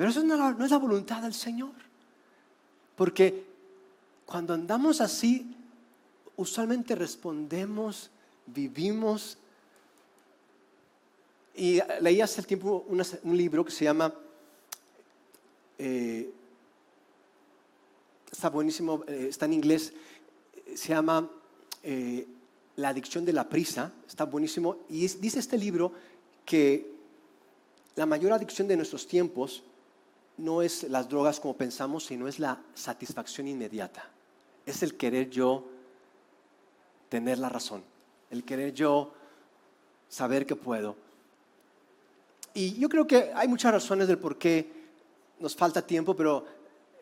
Pero 0.03 0.11
eso 0.11 0.25
no, 0.25 0.65
es 0.65 0.71
la 0.73 0.79
voluntad 0.79 1.23
del 1.23 1.33
Señor. 1.33 1.71
Porque 2.97 3.45
cuando 4.27 4.53
andamos 4.53 5.01
así, 5.01 5.55
usualmente 6.35 6.97
respondemos, 6.97 8.11
vivimos 8.47 9.39
y 11.55 11.79
leí 12.01 12.21
hace 12.21 12.43
tiempo 12.43 12.85
un 12.89 13.37
libro 13.37 13.65
que 13.65 13.71
se 13.71 13.85
llama, 13.85 14.13
eh, 15.79 16.33
está 18.29 18.51
buenísimo, 18.51 19.05
eh, 19.07 19.27
está 19.31 19.47
en 19.47 19.53
inglés, 19.53 19.93
se 20.75 20.89
llama 20.89 21.31
eh, 21.85 22.27
La 22.75 22.89
adicción 22.89 23.25
de 23.25 23.35
la 23.35 23.49
prisa, 23.49 23.93
está 24.09 24.25
buenísimo. 24.25 24.79
Y 24.89 25.07
dice 25.07 25.39
este 25.39 25.57
libro 25.57 25.93
que 26.45 26.91
la 27.95 28.05
mayor 28.05 28.33
adicción 28.33 28.67
de 28.67 28.77
nuestros 28.77 29.07
tiempos 29.07 29.63
no 30.39 30.63
es 30.63 30.85
las 30.85 31.09
drogas 31.09 31.41
como 31.41 31.57
pensamos, 31.57 32.07
sino 32.07 32.29
es 32.29 32.39
la 32.39 32.59
satisfacción 32.75 33.49
inmediata. 33.49 34.09
Es 34.67 34.83
el 34.83 34.97
querer 34.97 35.31
yo 35.31 35.65
tener 37.09 37.39
la 37.39 37.49
razón, 37.49 37.83
el 38.31 38.45
querer 38.45 38.73
yo 38.73 39.13
saber 40.09 40.47
que 40.47 40.57
puedo. 40.57 40.97
Y 42.55 42.79
yo 42.79 42.89
creo 42.89 43.07
que 43.07 43.33
hay 43.35 43.49
muchas 43.49 43.73
razones 43.73 44.09
del 44.09 44.19
por 44.19 44.37
qué 44.37 44.71
nos 45.39 45.57
falta 45.57 45.87
tiempo, 45.87 46.15
pero 46.15 46.45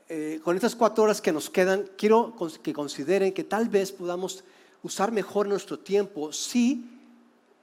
eh, 0.08 0.40
con 0.42 0.56
estas 0.56 0.74
cuatro 0.74 1.04
horas 1.04 1.20
que 1.20 1.32
nos 1.32 1.50
quedan, 1.50 1.88
quiero 1.96 2.34
que 2.62 2.72
consideren 2.72 3.32
que 3.32 3.44
tal 3.44 3.68
vez 3.68 3.92
podamos 3.92 4.42
usar 4.82 5.12
mejor 5.12 5.46
nuestro 5.46 5.78
tiempo 5.78 6.32
si, 6.32 6.84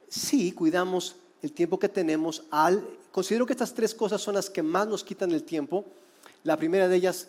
si 0.07 0.51
cuidamos 0.51 1.15
el 1.41 1.51
tiempo 1.51 1.79
que 1.79 1.89
tenemos 1.89 2.43
al... 2.51 2.83
Considero 3.11 3.45
que 3.45 3.53
estas 3.53 3.73
tres 3.73 3.95
cosas 3.95 4.21
son 4.21 4.35
las 4.35 4.49
que 4.49 4.61
más 4.61 4.87
nos 4.87 5.03
quitan 5.03 5.31
el 5.31 5.43
tiempo. 5.43 5.85
La 6.43 6.57
primera 6.57 6.87
de 6.87 6.95
ellas 6.95 7.27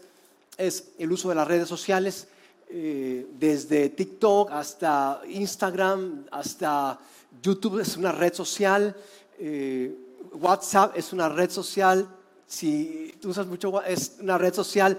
es 0.56 0.90
el 0.98 1.12
uso 1.12 1.28
de 1.28 1.34
las 1.34 1.48
redes 1.48 1.68
sociales, 1.68 2.28
eh, 2.68 3.26
desde 3.38 3.88
TikTok 3.88 4.50
hasta 4.50 5.22
Instagram, 5.26 6.26
hasta 6.30 6.98
YouTube 7.42 7.80
es 7.80 7.96
una 7.96 8.12
red 8.12 8.34
social. 8.34 8.94
Eh, 9.38 9.96
WhatsApp 10.32 10.96
es 10.96 11.12
una 11.12 11.28
red 11.28 11.50
social, 11.50 12.08
si 12.46 13.14
tú 13.20 13.30
usas 13.30 13.46
mucho, 13.46 13.82
es 13.82 14.16
una 14.20 14.38
red 14.38 14.54
social, 14.54 14.96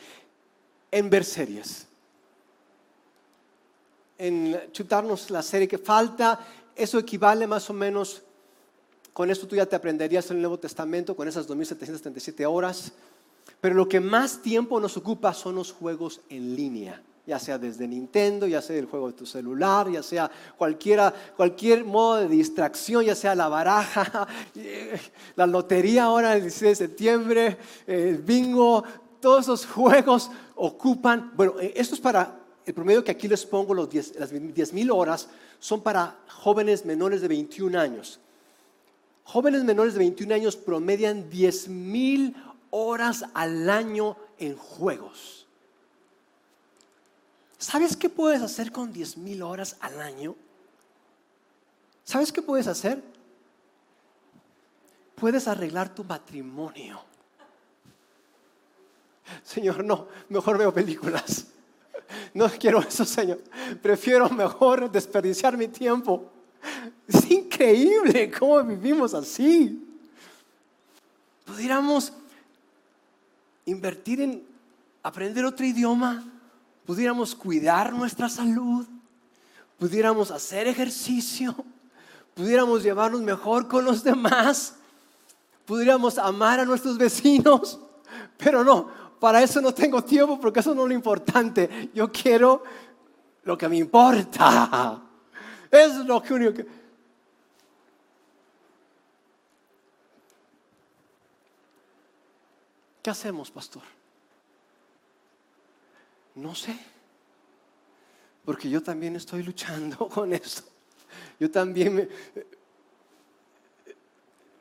en 0.92 1.10
ver 1.10 1.24
series. 1.24 1.88
En 4.18 4.60
chutarnos 4.74 5.30
la 5.30 5.42
serie 5.42 5.70
que 5.70 5.78
falta, 5.78 6.46
eso 6.76 7.00
equivale 7.00 7.48
más 7.48 7.70
o 7.70 7.74
menos, 7.74 8.22
con 9.20 9.30
esto 9.30 9.48
tú 9.48 9.58
ya 9.58 9.66
te 9.66 9.76
aprenderías 9.76 10.32
el 10.32 10.40
Nuevo 10.40 10.58
Testamento, 10.58 11.14
con 11.14 11.28
esas 11.28 11.46
2.737 11.46 12.50
horas, 12.50 12.94
pero 13.60 13.76
lo 13.76 13.90
que 13.90 14.00
más 14.00 14.42
tiempo 14.42 14.80
nos 14.80 14.96
ocupa 14.96 15.34
son 15.34 15.56
los 15.56 15.74
juegos 15.74 16.22
en 16.30 16.56
línea 16.56 17.04
ya 17.28 17.38
sea 17.38 17.58
desde 17.58 17.86
Nintendo, 17.86 18.48
ya 18.48 18.62
sea 18.62 18.78
el 18.78 18.86
juego 18.86 19.08
de 19.08 19.18
tu 19.18 19.26
celular, 19.26 19.92
ya 19.92 20.02
sea 20.02 20.32
cualquier 20.58 21.84
modo 21.84 22.16
de 22.16 22.30
distracción, 22.30 23.04
ya 23.04 23.14
sea 23.14 23.36
la 23.36 23.50
baraja, 23.50 24.26
la 25.36 25.46
lotería 25.46 26.06
ahora 26.06 26.38
el 26.38 26.44
16 26.44 26.80
de 26.80 26.88
septiembre, 26.88 27.58
el 27.88 28.20
bingo, 28.20 28.86
todos 29.20 29.44
esos 29.44 29.66
juegos 29.66 30.32
ocupan, 30.56 31.34
bueno, 31.36 31.60
eh, 31.60 31.74
esto 31.76 31.94
es 31.94 32.00
para, 32.00 32.40
el 32.66 32.74
promedio 32.74 33.04
que 33.04 33.12
aquí 33.12 33.28
les 33.28 33.46
pongo, 33.46 33.74
los 33.74 33.94
las 34.18 34.32
10 34.32 34.74
mil 34.74 34.90
horas, 34.90 35.28
son 35.60 35.82
para 35.82 36.16
jóvenes 36.30 36.86
menores 36.86 37.20
de 37.20 37.28
21 37.28 37.78
años. 37.78 38.22
Jóvenes 39.32 39.64
menores 39.64 39.94
de 39.94 40.00
21 40.00 40.34
años 40.34 40.56
promedian 40.56 41.30
10 41.30 41.68
mil 41.68 42.36
horas 42.72 43.26
al 43.36 43.70
año 43.70 44.18
en 44.40 44.58
juegos. 44.58 45.46
¿Sabes 47.60 47.96
qué 47.96 48.10
puedes 48.10 48.42
hacer 48.42 48.72
con 48.72 48.92
10 48.92 49.18
mil 49.18 49.44
horas 49.44 49.78
al 49.82 50.02
año? 50.02 50.36
¿Sabes 52.04 52.32
qué 52.32 52.42
puedes 52.42 52.66
hacer? 52.66 53.04
Puedes 55.14 55.48
arreglar 55.48 55.94
tu 55.94 56.04
matrimonio. 56.04 57.00
Señor, 59.44 59.84
no, 59.84 60.08
mejor 60.30 60.58
veo 60.58 60.74
películas. 60.74 61.46
No 62.34 62.50
quiero 62.50 62.80
eso, 62.80 63.06
Señor. 63.06 63.44
Prefiero 63.80 64.28
mejor 64.32 64.90
desperdiciar 64.90 65.56
mi 65.56 65.68
tiempo. 65.68 66.32
Es 67.08 67.30
increíble 67.30 68.32
cómo 68.32 68.64
vivimos 68.64 69.14
así. 69.14 69.84
Pudiéramos 71.46 72.14
invertir 73.66 74.22
en 74.22 74.44
aprender 75.02 75.46
otro 75.46 75.66
idioma 75.66 76.24
pudiéramos 76.90 77.36
cuidar 77.36 77.94
nuestra 77.94 78.28
salud, 78.28 78.84
pudiéramos 79.78 80.32
hacer 80.32 80.66
ejercicio, 80.66 81.56
pudiéramos 82.34 82.82
llevarnos 82.82 83.22
mejor 83.22 83.68
con 83.68 83.86
los 83.86 84.04
demás, 84.04 84.74
pudiéramos 85.68 86.18
amar 86.18 86.60
a 86.60 86.66
nuestros 86.66 86.98
vecinos, 86.98 87.80
pero 88.40 88.64
no, 88.64 88.90
para 89.20 89.44
eso 89.44 89.62
no 89.62 89.72
tengo 89.72 90.04
tiempo 90.04 90.40
porque 90.40 90.62
eso 90.62 90.74
no 90.74 90.82
es 90.82 90.88
lo 90.88 90.96
importante. 90.96 91.92
Yo 91.94 92.12
quiero 92.12 92.64
lo 93.44 93.56
que 93.56 93.70
me 93.70 93.78
importa. 93.78 95.00
Es 95.72 95.96
lo 95.98 96.22
que 96.22 96.34
único 96.34 96.54
que... 96.54 96.66
¿Qué 103.02 103.10
hacemos, 103.10 103.50
pastor? 103.50 103.84
No 106.36 106.56
sé. 106.56 106.78
Porque 108.46 108.70
yo 108.70 108.82
también 108.82 109.16
estoy 109.16 109.44
luchando 109.44 110.08
con 110.10 110.34
eso. 110.34 110.64
Yo 111.40 111.50
también 111.50 112.10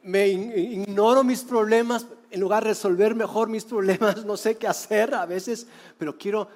me, 0.03 0.29
ignoro 0.29 1.25
mis 1.25 1.43
problemas 1.43 2.07
en 2.31 2.41
lugar 2.41 2.63
de 2.63 2.71
resolver 2.71 3.15
mejor 3.15 3.49
mis 3.49 3.65
problemas. 3.65 4.25
No 4.25 4.37
sé 4.37 4.57
qué 4.57 4.67
hacer 4.67 5.15
a 5.15 5.27
veces, 5.27 5.67
pero 5.99 6.17
quiero, 6.17 6.49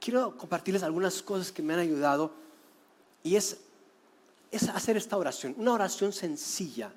quiero 0.00 0.36
compartirles 0.36 0.82
algunas 0.82 1.22
cosas 1.22 1.50
que 1.50 1.62
me 1.62 1.74
han 1.74 1.80
ayudado. 1.80 2.32
Y 3.22 3.36
es, 3.36 3.58
es 4.50 4.68
hacer 4.68 4.96
esta 4.96 5.16
oración, 5.16 5.54
una 5.58 5.72
oración 5.72 6.12
sencilla. 6.12 6.92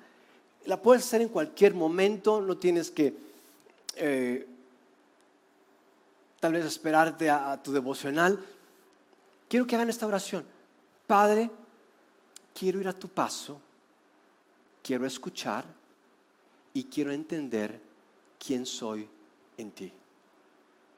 La 0.66 0.80
puedes 0.80 1.04
hacer 1.04 1.22
en 1.22 1.28
cualquier 1.28 1.74
momento, 1.74 2.40
no 2.40 2.56
tienes 2.56 2.90
que... 2.90 3.14
Eh, 3.96 4.46
tal 6.40 6.52
vez 6.52 6.64
esperarte 6.64 7.30
a, 7.30 7.60
tu 7.62 7.72
devocional, 7.72 8.38
quiero 9.48 9.66
que 9.66 9.74
hagan 9.74 9.90
esta 9.90 10.06
oración. 10.06 10.44
Padre, 11.06 11.50
quiero 12.54 12.80
ir 12.80 12.88
a 12.88 12.92
tu 12.92 13.08
paso, 13.08 13.60
quiero 14.82 15.06
escuchar 15.06 15.64
y 16.74 16.84
quiero 16.84 17.12
entender 17.12 17.80
quién 18.38 18.66
soy 18.66 19.08
en 19.56 19.70
ti. 19.72 19.92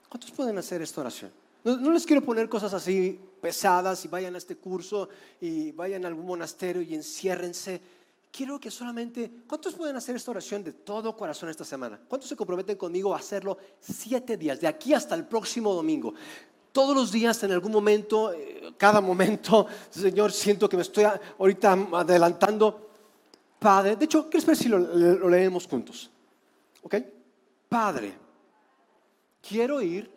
¿Cuántos 0.08 0.30
pueden 0.32 0.58
hacer 0.58 0.82
esta 0.82 1.00
oración? 1.00 1.39
No, 1.64 1.90
les 1.90 2.06
quiero 2.06 2.22
poner 2.22 2.48
cosas 2.48 2.72
así 2.72 3.20
pesadas 3.40 4.04
y 4.04 4.08
vayan 4.08 4.34
a 4.34 4.38
este 4.38 4.56
curso 4.56 5.08
y 5.40 5.72
vayan 5.72 6.04
a 6.04 6.08
algún 6.08 6.26
monasterio 6.26 6.82
y 6.82 6.94
enciérrense 6.94 7.80
quiero 8.30 8.60
que 8.60 8.70
solamente, 8.70 9.30
¿cuántos 9.46 9.74
pueden 9.74 9.96
hacer 9.96 10.16
esta 10.16 10.30
oración 10.30 10.62
de 10.64 10.72
todo 10.72 11.16
corazón 11.16 11.48
esta 11.48 11.64
semana? 11.64 12.00
¿Cuántos 12.08 12.28
se 12.28 12.36
comprometen 12.36 12.76
conmigo 12.76 13.14
a 13.14 13.18
hacerlo 13.18 13.58
siete 13.80 14.36
días, 14.36 14.60
de 14.60 14.66
aquí 14.66 14.94
hasta 14.94 15.14
el 15.14 15.26
próximo 15.26 15.74
domingo? 15.74 16.14
Todos 16.72 16.94
los 16.94 17.10
días, 17.10 17.42
en 17.42 17.52
algún 17.52 17.72
momento, 17.72 18.32
eh, 18.32 18.72
cada 18.76 19.00
momento, 19.00 19.66
Señor, 19.90 20.32
siento 20.32 20.68
que 20.68 20.76
me 20.76 20.82
estoy 20.82 21.04
ahorita 21.38 21.88
adelantando. 21.92 22.88
Padre, 23.58 23.96
de 23.96 24.04
hecho, 24.04 24.30
¿qué 24.30 24.38
les 24.38 24.44
parece 24.44 24.62
si 24.64 24.68
lo, 24.68 24.78
lo 24.78 25.28
leemos 25.28 25.66
juntos? 25.66 26.10
¿Ok? 26.82 26.94
Padre, 27.68 28.14
quiero 29.46 29.82
ir 29.82 30.10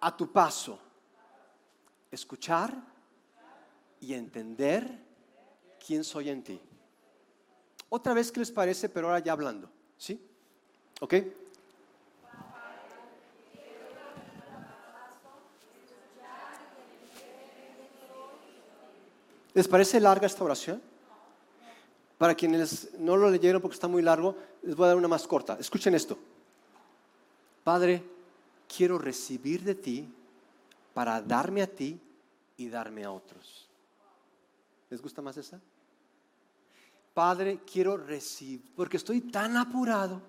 a 0.00 0.16
tu 0.16 0.32
paso, 0.32 0.78
escuchar 2.10 2.74
y 4.00 4.14
entender 4.14 4.90
quién 5.84 6.04
soy 6.04 6.30
en 6.30 6.42
ti. 6.42 6.60
Otra 7.88 8.14
vez, 8.14 8.30
¿qué 8.30 8.40
les 8.40 8.50
parece? 8.50 8.88
Pero 8.88 9.08
ahora 9.08 9.18
ya 9.18 9.32
hablando. 9.32 9.68
¿Sí? 9.98 10.20
¿Ok? 11.00 11.14
¿Les 19.52 19.66
parece 19.66 19.98
larga 20.00 20.26
esta 20.26 20.44
oración? 20.44 20.80
Para 22.16 22.34
quienes 22.34 22.94
no 22.98 23.16
lo 23.16 23.28
leyeron 23.28 23.60
porque 23.60 23.74
está 23.74 23.88
muy 23.88 24.02
largo, 24.02 24.36
les 24.62 24.76
voy 24.76 24.84
a 24.84 24.88
dar 24.88 24.96
una 24.96 25.08
más 25.08 25.26
corta. 25.26 25.56
Escuchen 25.58 25.94
esto. 25.94 26.16
Padre, 27.64 28.02
quiero 28.74 28.98
recibir 28.98 29.62
de 29.62 29.74
ti 29.74 30.08
para 30.94 31.20
darme 31.20 31.62
a 31.62 31.66
ti 31.66 31.98
y 32.56 32.68
darme 32.68 33.04
a 33.04 33.10
otros. 33.10 33.68
¿Les 34.88 35.00
gusta 35.00 35.22
más 35.22 35.36
esa? 35.36 35.60
Padre, 37.14 37.60
quiero 37.70 37.96
recibir, 37.96 38.62
porque 38.76 38.96
estoy 38.96 39.20
tan 39.20 39.56
apurado 39.56 40.20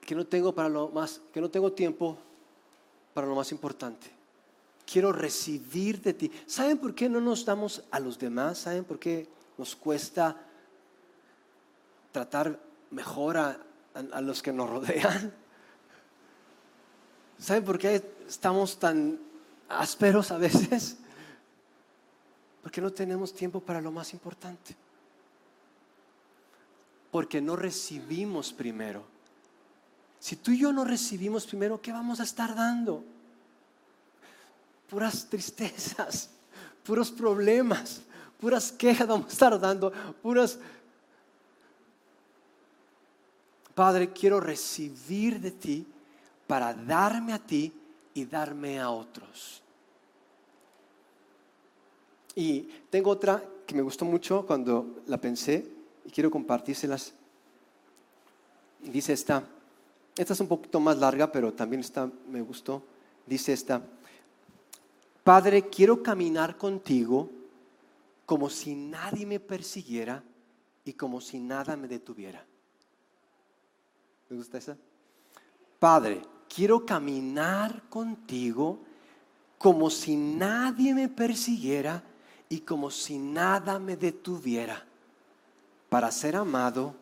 que 0.00 0.14
no 0.14 0.26
tengo 0.26 0.54
para 0.54 0.68
lo 0.68 0.88
más, 0.88 1.20
que 1.32 1.40
no 1.40 1.50
tengo 1.50 1.72
tiempo 1.72 2.18
para 3.14 3.26
lo 3.26 3.34
más 3.34 3.50
importante. 3.52 4.10
Quiero 4.84 5.12
recibir 5.12 6.00
de 6.00 6.14
ti. 6.14 6.30
¿Saben 6.46 6.78
por 6.78 6.94
qué 6.94 7.08
no 7.08 7.20
nos 7.20 7.44
damos 7.44 7.84
a 7.90 8.00
los 8.00 8.18
demás? 8.18 8.58
¿Saben 8.58 8.84
por 8.84 8.98
qué 8.98 9.28
nos 9.58 9.76
cuesta 9.76 10.36
tratar 12.12 12.58
mejor 12.90 13.36
a 13.36 13.58
a, 13.94 14.20
los 14.20 14.42
que 14.42 14.52
nos 14.52 14.68
rodean. 14.68 15.34
¿Saben 17.42 17.64
por 17.64 17.76
qué 17.76 18.00
estamos 18.28 18.78
tan 18.78 19.18
ásperos 19.68 20.30
a 20.30 20.38
veces? 20.38 20.96
Porque 22.62 22.80
no 22.80 22.92
tenemos 22.92 23.34
tiempo 23.34 23.58
para 23.58 23.80
lo 23.80 23.90
más 23.90 24.12
importante. 24.12 24.76
Porque 27.10 27.40
no 27.40 27.56
recibimos 27.56 28.52
primero. 28.52 29.02
Si 30.20 30.36
tú 30.36 30.52
y 30.52 30.60
yo 30.60 30.72
no 30.72 30.84
recibimos 30.84 31.44
primero, 31.44 31.82
¿qué 31.82 31.90
vamos 31.90 32.20
a 32.20 32.22
estar 32.22 32.54
dando? 32.54 33.02
Puras 34.88 35.28
tristezas, 35.28 36.30
puros 36.84 37.10
problemas, 37.10 38.02
puras 38.38 38.70
quejas 38.70 39.08
vamos 39.08 39.26
a 39.26 39.32
estar 39.32 39.58
dando, 39.58 39.92
puras 40.22 40.60
Padre, 43.74 44.12
quiero 44.12 44.38
recibir 44.38 45.40
de 45.40 45.50
ti 45.50 45.86
para 46.52 46.74
darme 46.74 47.32
a 47.32 47.38
ti 47.38 47.72
y 48.12 48.26
darme 48.26 48.78
a 48.78 48.90
otros. 48.90 49.62
Y 52.34 52.60
tengo 52.90 53.08
otra 53.08 53.42
que 53.66 53.74
me 53.74 53.80
gustó 53.80 54.04
mucho 54.04 54.44
cuando 54.46 55.00
la 55.06 55.16
pensé 55.16 55.66
y 56.04 56.10
quiero 56.10 56.30
compartírselas. 56.30 57.14
Dice 58.80 59.14
esta, 59.14 59.42
esta 60.14 60.34
es 60.34 60.40
un 60.40 60.46
poquito 60.46 60.78
más 60.78 60.98
larga, 60.98 61.32
pero 61.32 61.54
también 61.54 61.80
esta 61.80 62.10
me 62.28 62.42
gustó. 62.42 62.82
Dice 63.24 63.54
esta, 63.54 63.80
Padre, 65.24 65.70
quiero 65.70 66.02
caminar 66.02 66.58
contigo 66.58 67.30
como 68.26 68.50
si 68.50 68.74
nadie 68.74 69.24
me 69.24 69.40
persiguiera 69.40 70.22
y 70.84 70.92
como 70.92 71.18
si 71.22 71.38
nada 71.38 71.78
me 71.78 71.88
detuviera. 71.88 72.44
¿Me 74.28 74.36
gusta 74.36 74.58
esa? 74.58 74.76
Padre, 75.78 76.20
quiero 76.54 76.84
caminar 76.84 77.88
contigo 77.88 78.78
como 79.56 79.88
si 79.88 80.16
nadie 80.16 80.92
me 80.92 81.08
persiguiera 81.08 82.02
y 82.48 82.60
como 82.60 82.90
si 82.90 83.16
nada 83.18 83.78
me 83.78 83.96
detuviera 83.96 84.84
para 85.88 86.10
ser 86.10 86.36
amado, 86.36 86.94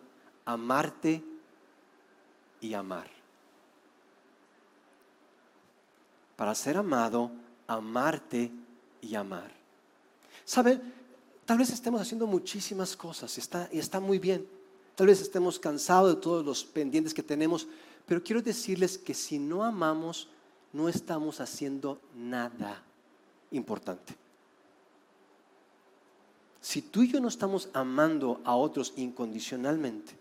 amarte 0.45 1.25
y 2.61 2.75
amar. 2.75 3.09
Para 6.37 6.55
ser 6.55 6.77
amado, 6.77 7.31
amarte 7.67 8.53
y 9.01 9.15
amar. 9.15 9.51
¿Saben? 10.45 10.81
Tal 11.45 11.59
vez 11.59 11.71
estemos 11.71 12.01
haciendo 12.01 12.27
muchísimas 12.27 12.97
cosas 12.97 13.37
y 13.37 13.41
está, 13.41 13.69
y 13.73 13.79
está 13.79 13.99
muy 13.99 14.19
bien. 14.19 14.47
Tal 14.95 15.07
vez 15.07 15.21
estemos 15.21 15.59
cansados 15.59 16.15
de 16.15 16.21
todos 16.21 16.45
los 16.45 16.63
pendientes 16.65 17.15
que 17.15 17.23
tenemos, 17.23 17.67
pero 18.11 18.25
quiero 18.25 18.43
decirles 18.43 18.99
que 18.99 19.15
si 19.15 19.39
no 19.39 19.63
amamos, 19.63 20.27
no 20.73 20.89
estamos 20.89 21.39
haciendo 21.39 22.01
nada 22.17 22.83
importante. 23.53 24.17
Si 26.61 26.83
tú 26.83 27.05
y 27.05 27.13
yo 27.13 27.21
no 27.21 27.29
estamos 27.29 27.69
amando 27.73 28.41
a 28.43 28.57
otros 28.57 28.95
incondicionalmente, 28.97 30.15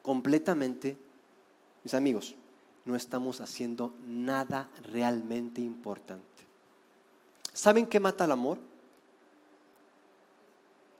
completamente, 0.00 0.96
mis 1.82 1.92
amigos, 1.92 2.36
no 2.84 2.94
estamos 2.94 3.40
haciendo 3.40 3.92
nada 4.06 4.70
realmente 4.92 5.60
importante. 5.60 6.22
¿Saben 7.52 7.88
qué 7.88 7.98
mata 7.98 8.26
el 8.26 8.30
amor? 8.30 8.58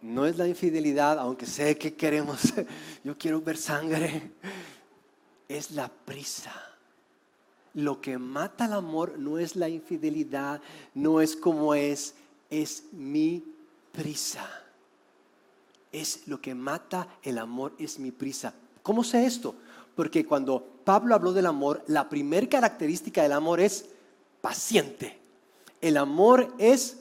No 0.02 0.26
es 0.26 0.36
la 0.36 0.48
infidelidad, 0.48 1.20
aunque 1.20 1.46
sé 1.46 1.78
que 1.78 1.94
queremos, 1.94 2.40
yo 3.04 3.16
quiero 3.16 3.40
ver 3.40 3.56
sangre. 3.56 4.32
Es 5.48 5.70
la 5.70 5.88
prisa. 5.88 6.52
Lo 7.74 8.00
que 8.00 8.18
mata 8.18 8.64
el 8.66 8.72
amor 8.72 9.18
no 9.18 9.38
es 9.38 9.54
la 9.56 9.68
infidelidad, 9.68 10.60
no 10.94 11.20
es 11.20 11.36
como 11.36 11.74
es, 11.74 12.14
es 12.50 12.84
mi 12.92 13.44
prisa. 13.92 14.48
Es 15.92 16.26
lo 16.26 16.40
que 16.40 16.54
mata 16.54 17.08
el 17.22 17.38
amor, 17.38 17.74
es 17.78 17.98
mi 17.98 18.10
prisa. 18.10 18.54
¿Cómo 18.82 19.04
sé 19.04 19.26
esto? 19.26 19.54
Porque 19.94 20.24
cuando 20.24 20.64
Pablo 20.84 21.14
habló 21.14 21.32
del 21.32 21.46
amor, 21.46 21.82
la 21.86 22.08
primera 22.08 22.48
característica 22.48 23.22
del 23.22 23.32
amor 23.32 23.60
es 23.60 23.86
paciente. 24.40 25.18
El 25.80 25.96
amor 25.96 26.54
es 26.58 26.98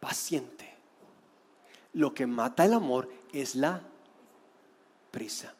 paciente 0.00 0.60
lo 1.92 2.14
que 2.14 2.26
mata 2.26 2.64
el 2.64 2.74
amor 2.74 3.08
es 3.32 3.54
la 3.54 3.82
prisa. 5.10 5.54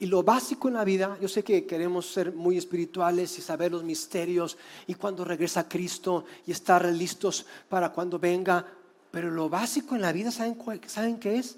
Y 0.00 0.06
lo 0.06 0.22
básico 0.22 0.68
en 0.68 0.74
la 0.74 0.84
vida, 0.84 1.18
yo 1.20 1.28
sé 1.28 1.42
que 1.42 1.66
queremos 1.66 2.12
ser 2.12 2.32
muy 2.32 2.56
espirituales 2.56 3.36
y 3.38 3.42
saber 3.42 3.72
los 3.72 3.82
misterios 3.82 4.56
y 4.86 4.94
cuando 4.94 5.24
regresa 5.24 5.68
Cristo 5.68 6.24
y 6.46 6.52
estar 6.52 6.84
listos 6.84 7.46
para 7.68 7.90
cuando 7.92 8.18
venga, 8.18 8.64
pero 9.10 9.30
lo 9.30 9.48
básico 9.48 9.96
en 9.96 10.02
la 10.02 10.12
vida, 10.12 10.30
¿saben, 10.30 10.56
¿saben 10.86 11.18
qué 11.18 11.38
es? 11.38 11.56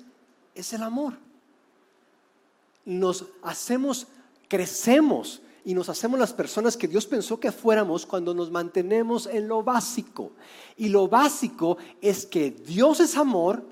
Es 0.54 0.72
el 0.72 0.82
amor. 0.82 1.18
Nos 2.86 3.26
hacemos, 3.42 4.06
crecemos 4.48 5.42
y 5.62 5.74
nos 5.74 5.90
hacemos 5.90 6.18
las 6.18 6.32
personas 6.32 6.78
que 6.78 6.88
Dios 6.88 7.06
pensó 7.06 7.38
que 7.38 7.52
fuéramos 7.52 8.06
cuando 8.06 8.32
nos 8.32 8.50
mantenemos 8.50 9.26
en 9.26 9.48
lo 9.48 9.62
básico. 9.62 10.32
Y 10.78 10.88
lo 10.88 11.08
básico 11.08 11.76
es 12.00 12.24
que 12.24 12.50
Dios 12.50 13.00
es 13.00 13.18
amor, 13.18 13.62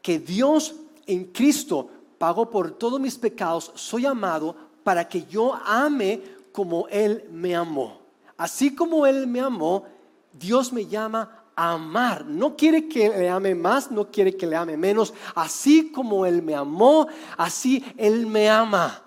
que 0.00 0.20
Dios 0.20 0.76
en 1.06 1.24
Cristo 1.24 1.90
pagó 2.18 2.50
por 2.50 2.72
todos 2.72 3.00
mis 3.00 3.16
pecados, 3.16 3.72
soy 3.74 4.06
amado 4.06 4.56
para 4.82 5.08
que 5.08 5.24
yo 5.24 5.54
ame 5.54 6.22
como 6.52 6.86
Él 6.88 7.24
me 7.30 7.54
amó. 7.54 8.00
Así 8.36 8.74
como 8.74 9.06
Él 9.06 9.26
me 9.26 9.40
amó, 9.40 9.84
Dios 10.32 10.72
me 10.72 10.86
llama 10.86 11.44
a 11.56 11.72
amar. 11.72 12.24
No 12.26 12.56
quiere 12.56 12.86
que 12.88 13.08
le 13.08 13.28
ame 13.28 13.54
más, 13.54 13.90
no 13.90 14.10
quiere 14.10 14.36
que 14.36 14.46
le 14.46 14.56
ame 14.56 14.76
menos. 14.76 15.12
Así 15.34 15.90
como 15.90 16.26
Él 16.26 16.42
me 16.42 16.54
amó, 16.54 17.08
así 17.36 17.84
Él 17.96 18.26
me 18.26 18.48
ama. 18.48 19.02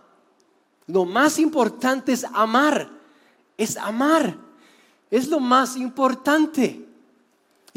Lo 0.87 1.05
más 1.05 1.37
importante 1.37 2.11
es 2.11 2.23
amar, 2.33 2.89
es 3.57 3.77
amar, 3.77 4.37
es 5.11 5.27
lo 5.27 5.39
más 5.39 5.77
importante. 5.77 6.88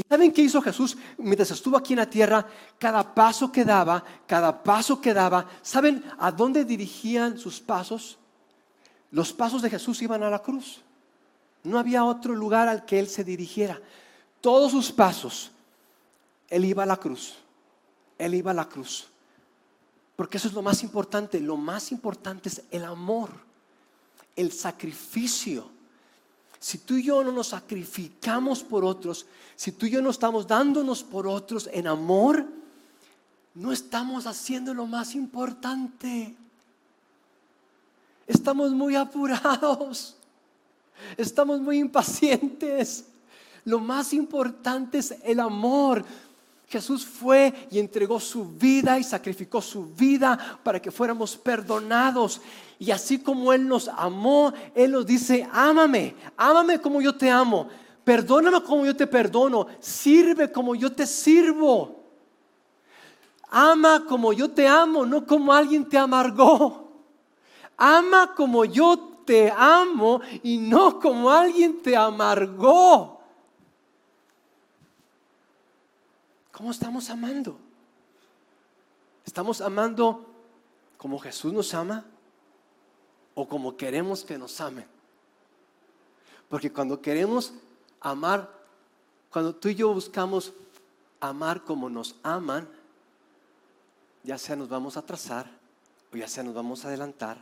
¿Y 0.02 0.08
saben 0.08 0.32
qué 0.32 0.42
hizo 0.42 0.60
Jesús 0.60 0.96
mientras 1.16 1.50
estuvo 1.50 1.76
aquí 1.76 1.92
en 1.92 2.00
la 2.00 2.10
tierra? 2.10 2.46
Cada 2.78 3.14
paso 3.14 3.52
que 3.52 3.64
daba, 3.64 4.04
cada 4.26 4.62
paso 4.62 5.00
que 5.00 5.14
daba, 5.14 5.46
¿saben 5.62 6.04
a 6.18 6.30
dónde 6.32 6.64
dirigían 6.64 7.38
sus 7.38 7.60
pasos? 7.60 8.18
Los 9.10 9.32
pasos 9.32 9.62
de 9.62 9.70
Jesús 9.70 10.02
iban 10.02 10.22
a 10.22 10.30
la 10.30 10.40
cruz. 10.40 10.80
No 11.62 11.78
había 11.78 12.04
otro 12.04 12.34
lugar 12.34 12.68
al 12.68 12.84
que 12.84 12.98
Él 12.98 13.08
se 13.08 13.22
dirigiera. 13.22 13.80
Todos 14.40 14.72
sus 14.72 14.90
pasos, 14.90 15.52
Él 16.48 16.64
iba 16.64 16.82
a 16.82 16.86
la 16.86 16.96
cruz. 16.96 17.36
Él 18.18 18.34
iba 18.34 18.50
a 18.50 18.54
la 18.54 18.68
cruz. 18.68 19.08
Porque 20.16 20.38
eso 20.38 20.48
es 20.48 20.54
lo 20.54 20.62
más 20.62 20.82
importante. 20.82 21.40
Lo 21.40 21.56
más 21.56 21.92
importante 21.92 22.48
es 22.48 22.62
el 22.70 22.84
amor, 22.84 23.30
el 24.34 24.52
sacrificio. 24.52 25.70
Si 26.62 26.78
tú 26.78 26.94
y 26.94 27.02
yo 27.02 27.24
no 27.24 27.32
nos 27.32 27.48
sacrificamos 27.48 28.62
por 28.62 28.84
otros, 28.84 29.26
si 29.56 29.72
tú 29.72 29.86
y 29.86 29.90
yo 29.90 30.00
no 30.00 30.10
estamos 30.10 30.46
dándonos 30.46 31.02
por 31.02 31.26
otros 31.26 31.68
en 31.72 31.88
amor, 31.88 32.46
no 33.52 33.72
estamos 33.72 34.28
haciendo 34.28 34.72
lo 34.72 34.86
más 34.86 35.16
importante. 35.16 36.36
Estamos 38.28 38.70
muy 38.70 38.94
apurados. 38.94 40.14
Estamos 41.16 41.60
muy 41.60 41.78
impacientes. 41.78 43.06
Lo 43.64 43.80
más 43.80 44.12
importante 44.12 44.98
es 44.98 45.16
el 45.24 45.40
amor. 45.40 46.04
Jesús 46.72 47.04
fue 47.04 47.52
y 47.70 47.78
entregó 47.78 48.18
su 48.18 48.46
vida 48.46 48.98
y 48.98 49.04
sacrificó 49.04 49.60
su 49.60 49.84
vida 49.92 50.38
para 50.62 50.80
que 50.80 50.90
fuéramos 50.90 51.36
perdonados. 51.36 52.40
Y 52.78 52.90
así 52.90 53.18
como 53.18 53.52
Él 53.52 53.68
nos 53.68 53.88
amó, 53.88 54.54
Él 54.74 54.92
nos 54.92 55.04
dice, 55.04 55.46
ámame, 55.52 56.16
ámame 56.34 56.80
como 56.80 57.02
yo 57.02 57.14
te 57.14 57.30
amo, 57.30 57.68
perdóname 58.04 58.62
como 58.62 58.86
yo 58.86 58.96
te 58.96 59.06
perdono, 59.06 59.66
sirve 59.80 60.50
como 60.50 60.74
yo 60.74 60.90
te 60.90 61.06
sirvo. 61.06 62.00
Ama 63.50 64.06
como 64.08 64.32
yo 64.32 64.50
te 64.50 64.66
amo, 64.66 65.04
no 65.04 65.26
como 65.26 65.52
alguien 65.52 65.86
te 65.86 65.98
amargó. 65.98 66.88
Ama 67.76 68.32
como 68.34 68.64
yo 68.64 68.96
te 69.26 69.52
amo 69.54 70.22
y 70.42 70.56
no 70.56 70.98
como 70.98 71.30
alguien 71.30 71.82
te 71.82 71.94
amargó. 71.94 73.21
¿Cómo 76.52 76.70
estamos 76.70 77.08
amando? 77.08 77.58
¿Estamos 79.24 79.60
amando 79.60 80.26
como 80.98 81.18
Jesús 81.18 81.52
nos 81.52 81.72
ama 81.72 82.04
o 83.34 83.48
como 83.48 83.76
queremos 83.76 84.22
que 84.22 84.36
nos 84.36 84.60
amen? 84.60 84.86
Porque 86.48 86.70
cuando 86.70 87.00
queremos 87.00 87.54
amar, 88.00 88.50
cuando 89.30 89.54
tú 89.54 89.68
y 89.68 89.74
yo 89.74 89.94
buscamos 89.94 90.52
amar 91.20 91.64
como 91.64 91.88
nos 91.88 92.16
aman, 92.22 92.68
ya 94.22 94.36
sea 94.36 94.54
nos 94.54 94.68
vamos 94.68 94.96
a 94.98 95.00
atrasar 95.00 95.50
o 96.12 96.16
ya 96.16 96.28
sea 96.28 96.44
nos 96.44 96.54
vamos 96.54 96.84
a 96.84 96.88
adelantar, 96.88 97.38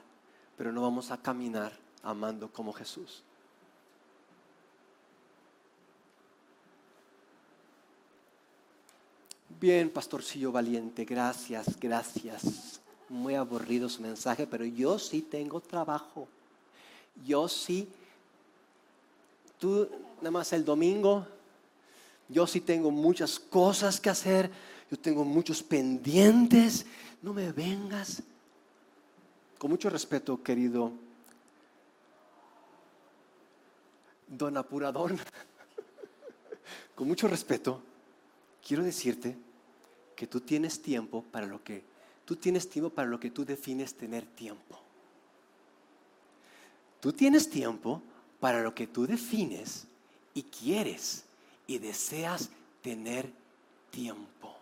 pero 0.56 0.70
no 0.70 0.82
vamos 0.82 1.10
a 1.10 1.20
caminar 1.20 1.76
amando 2.04 2.52
como 2.52 2.72
Jesús. 2.72 3.24
Bien, 9.60 9.90
pastorcillo 9.90 10.50
valiente, 10.50 11.04
gracias, 11.04 11.78
gracias. 11.78 12.80
Muy 13.10 13.34
aburrido 13.34 13.90
su 13.90 14.00
mensaje, 14.00 14.46
pero 14.46 14.64
yo 14.64 14.98
sí 14.98 15.20
tengo 15.20 15.60
trabajo. 15.60 16.26
Yo 17.26 17.46
sí. 17.46 17.86
Tú, 19.58 19.86
nada 20.22 20.30
más 20.30 20.54
el 20.54 20.64
domingo, 20.64 21.26
yo 22.26 22.46
sí 22.46 22.62
tengo 22.62 22.90
muchas 22.90 23.38
cosas 23.38 24.00
que 24.00 24.08
hacer. 24.08 24.50
Yo 24.90 24.98
tengo 24.98 25.26
muchos 25.26 25.62
pendientes. 25.62 26.86
No 27.20 27.34
me 27.34 27.52
vengas. 27.52 28.22
Con 29.58 29.72
mucho 29.72 29.90
respeto, 29.90 30.42
querido 30.42 30.90
don 34.26 34.56
apurador, 34.56 35.14
con 36.94 37.08
mucho 37.08 37.28
respeto, 37.28 37.82
quiero 38.62 38.84
decirte 38.84 39.49
que 40.20 40.26
tú 40.26 40.42
tienes 40.42 40.82
tiempo 40.82 41.24
para 41.32 41.46
lo 41.46 41.64
que 41.64 41.82
tú 42.26 42.36
tienes 42.36 42.68
tiempo 42.68 42.90
para 42.90 43.08
lo 43.08 43.18
que 43.18 43.30
tú 43.30 43.42
defines 43.42 43.94
tener 43.94 44.26
tiempo. 44.26 44.78
Tú 47.00 47.10
tienes 47.14 47.48
tiempo 47.48 48.02
para 48.38 48.60
lo 48.62 48.74
que 48.74 48.86
tú 48.86 49.06
defines 49.06 49.86
y 50.34 50.42
quieres 50.42 51.24
y 51.66 51.78
deseas 51.78 52.50
tener 52.82 53.32
tiempo. 53.90 54.54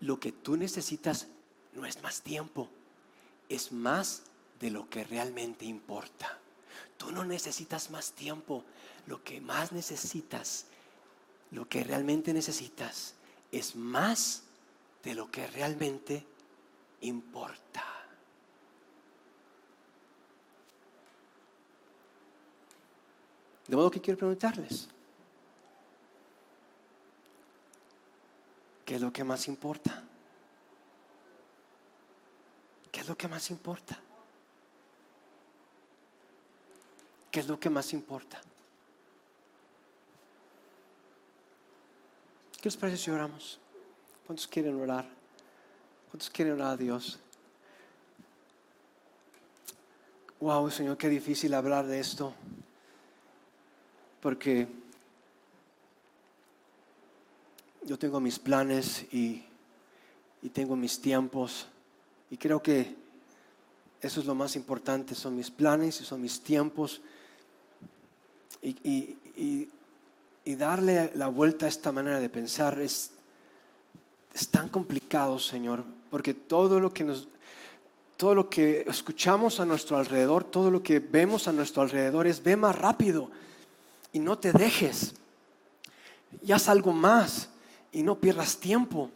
Lo 0.00 0.20
que 0.20 0.32
tú 0.32 0.58
necesitas 0.58 1.28
no 1.72 1.86
es 1.86 2.02
más 2.02 2.20
tiempo, 2.20 2.68
es 3.48 3.72
más 3.72 4.24
de 4.60 4.70
lo 4.70 4.86
que 4.90 5.02
realmente 5.02 5.64
importa. 5.64 6.38
Tú 6.98 7.10
no 7.10 7.24
necesitas 7.24 7.90
más 7.90 8.12
tiempo, 8.12 8.64
lo 9.06 9.24
que 9.24 9.40
más 9.40 9.72
necesitas 9.72 10.66
lo 11.50 11.68
que 11.68 11.84
realmente 11.84 12.32
necesitas 12.32 13.14
es 13.52 13.76
más 13.76 14.42
de 15.02 15.14
lo 15.14 15.30
que 15.30 15.46
realmente 15.46 16.26
importa. 17.02 17.84
De 23.66 23.74
modo 23.74 23.90
que 23.90 24.00
quiero 24.00 24.18
preguntarles, 24.18 24.88
¿qué 28.84 28.94
es 28.94 29.00
lo 29.00 29.12
que 29.12 29.24
más 29.24 29.48
importa? 29.48 30.04
¿Qué 32.92 33.00
es 33.00 33.08
lo 33.08 33.16
que 33.16 33.28
más 33.28 33.50
importa? 33.50 33.98
¿Qué 37.30 37.40
es 37.40 37.48
lo 37.48 37.58
que 37.58 37.68
más 37.68 37.92
importa? 37.92 38.40
¿Qué 42.66 42.70
les 42.70 42.76
parece 42.76 42.98
si 42.98 43.12
oramos? 43.12 43.60
¿Cuántos 44.26 44.48
quieren 44.48 44.74
orar? 44.80 45.08
¿Cuántos 46.10 46.28
quieren 46.28 46.54
orar 46.54 46.72
a 46.72 46.76
Dios? 46.76 47.16
Wow, 50.40 50.68
Señor, 50.72 50.96
qué 50.96 51.08
difícil 51.08 51.54
hablar 51.54 51.86
de 51.86 52.00
esto. 52.00 52.34
Porque 54.20 54.66
yo 57.84 57.96
tengo 58.00 58.18
mis 58.18 58.40
planes 58.40 59.04
y, 59.12 59.44
tengo 60.52 60.74
mis 60.74 61.00
tiempos. 61.00 61.68
Y 62.32 62.36
creo 62.36 62.60
que 62.60 62.96
eso 64.00 64.18
es 64.18 64.26
lo 64.26 64.34
más 64.34 64.56
importante. 64.56 65.14
Son 65.14 65.36
mis 65.36 65.52
planes 65.52 66.00
y 66.00 66.04
son 66.04 66.20
mis 66.20 66.40
tiempos. 66.40 67.00
y 68.60 69.16
y 69.36 69.68
darle 70.54 71.10
la 71.14 71.28
vuelta 71.28 71.66
a 71.66 71.68
esta 71.68 71.90
manera 71.90 72.20
de 72.20 72.28
pensar 72.28 72.78
es, 72.80 73.10
es 74.32 74.48
tan 74.48 74.68
complicado, 74.68 75.38
Señor, 75.38 75.84
porque 76.10 76.34
todo 76.34 76.78
lo 76.78 76.92
que 76.92 77.04
nos 77.04 77.28
todo 78.16 78.34
lo 78.34 78.48
que 78.48 78.84
escuchamos 78.88 79.60
a 79.60 79.66
nuestro 79.66 79.98
alrededor, 79.98 80.42
todo 80.44 80.70
lo 80.70 80.82
que 80.82 81.00
vemos 81.00 81.48
a 81.48 81.52
nuestro 81.52 81.82
alrededor 81.82 82.26
es 82.26 82.42
ve 82.42 82.56
más 82.56 82.74
rápido 82.74 83.30
y 84.10 84.20
no 84.20 84.38
te 84.38 84.52
dejes. 84.52 85.14
Y 86.42 86.52
haz 86.52 86.70
algo 86.70 86.92
más 86.92 87.50
y 87.92 88.02
no 88.02 88.18
pierdas 88.18 88.56
tiempo. 88.56 89.10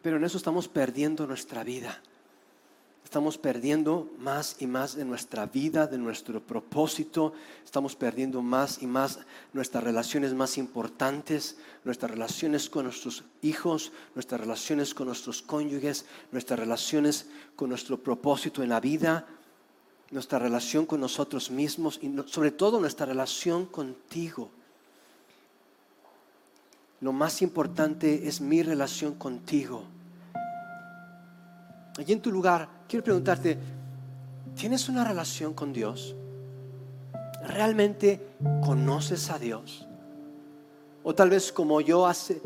Pero 0.00 0.16
en 0.16 0.24
eso 0.24 0.36
estamos 0.36 0.68
perdiendo 0.68 1.26
nuestra 1.26 1.64
vida 1.64 2.00
estamos 3.12 3.36
perdiendo 3.36 4.08
más 4.20 4.56
y 4.58 4.66
más 4.66 4.96
de 4.96 5.04
nuestra 5.04 5.44
vida, 5.44 5.86
de 5.86 5.98
nuestro 5.98 6.40
propósito, 6.40 7.34
estamos 7.62 7.94
perdiendo 7.94 8.40
más 8.40 8.80
y 8.80 8.86
más 8.86 9.18
nuestras 9.52 9.84
relaciones 9.84 10.32
más 10.32 10.56
importantes, 10.56 11.58
nuestras 11.84 12.10
relaciones 12.10 12.70
con 12.70 12.84
nuestros 12.84 13.22
hijos, 13.42 13.92
nuestras 14.14 14.40
relaciones 14.40 14.94
con 14.94 15.08
nuestros 15.08 15.42
cónyuges, 15.42 16.06
nuestras 16.30 16.58
relaciones 16.58 17.26
con 17.54 17.68
nuestro 17.68 17.98
propósito 17.98 18.62
en 18.62 18.70
la 18.70 18.80
vida, 18.80 19.26
nuestra 20.10 20.38
relación 20.38 20.86
con 20.86 20.98
nosotros 20.98 21.50
mismos 21.50 22.00
y 22.00 22.10
sobre 22.28 22.50
todo 22.50 22.80
nuestra 22.80 23.04
relación 23.04 23.66
contigo. 23.66 24.48
Lo 27.02 27.12
más 27.12 27.42
importante 27.42 28.26
es 28.26 28.40
mi 28.40 28.62
relación 28.62 29.16
contigo 29.16 29.84
allí 31.98 32.12
en 32.12 32.20
tu 32.20 32.30
lugar, 32.30 32.68
quiero 32.92 33.04
preguntarte, 33.04 33.56
¿tienes 34.54 34.86
una 34.90 35.02
relación 35.02 35.54
con 35.54 35.72
Dios? 35.72 36.14
¿Realmente 37.48 38.20
conoces 38.62 39.30
a 39.30 39.38
Dios? 39.38 39.88
O 41.02 41.14
tal 41.14 41.30
vez 41.30 41.52
como 41.52 41.80
yo 41.80 42.06
hace, 42.06 42.42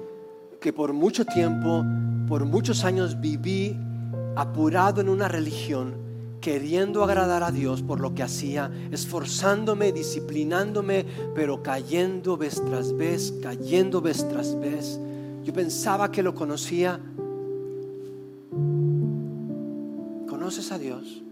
que 0.61 0.73
por 0.73 0.93
mucho 0.93 1.25
tiempo, 1.25 1.85
por 2.29 2.45
muchos 2.45 2.85
años 2.85 3.21
viví 3.21 3.77
apurado 4.37 5.01
en 5.01 5.09
una 5.09 5.27
religión, 5.27 5.97
queriendo 6.41 7.03
agradar 7.03 7.43
a 7.43 7.51
Dios 7.51 7.83
por 7.83 7.99
lo 7.99 8.15
que 8.15 8.23
hacía, 8.23 8.71
esforzándome, 8.93 9.91
disciplinándome, 9.91 11.07
pero 11.35 11.61
cayendo 11.61 12.37
vez 12.37 12.63
tras 12.65 12.97
vez, 12.97 13.35
cayendo 13.43 14.01
vez 14.01 14.25
tras 14.29 14.57
vez. 14.61 15.01
Yo 15.43 15.53
pensaba 15.53 16.13
que 16.13 16.23
lo 16.23 16.37
conocía, 16.37 17.01
¿Conoces 20.47 20.71
a 20.71 20.79
Dios? 20.79 21.25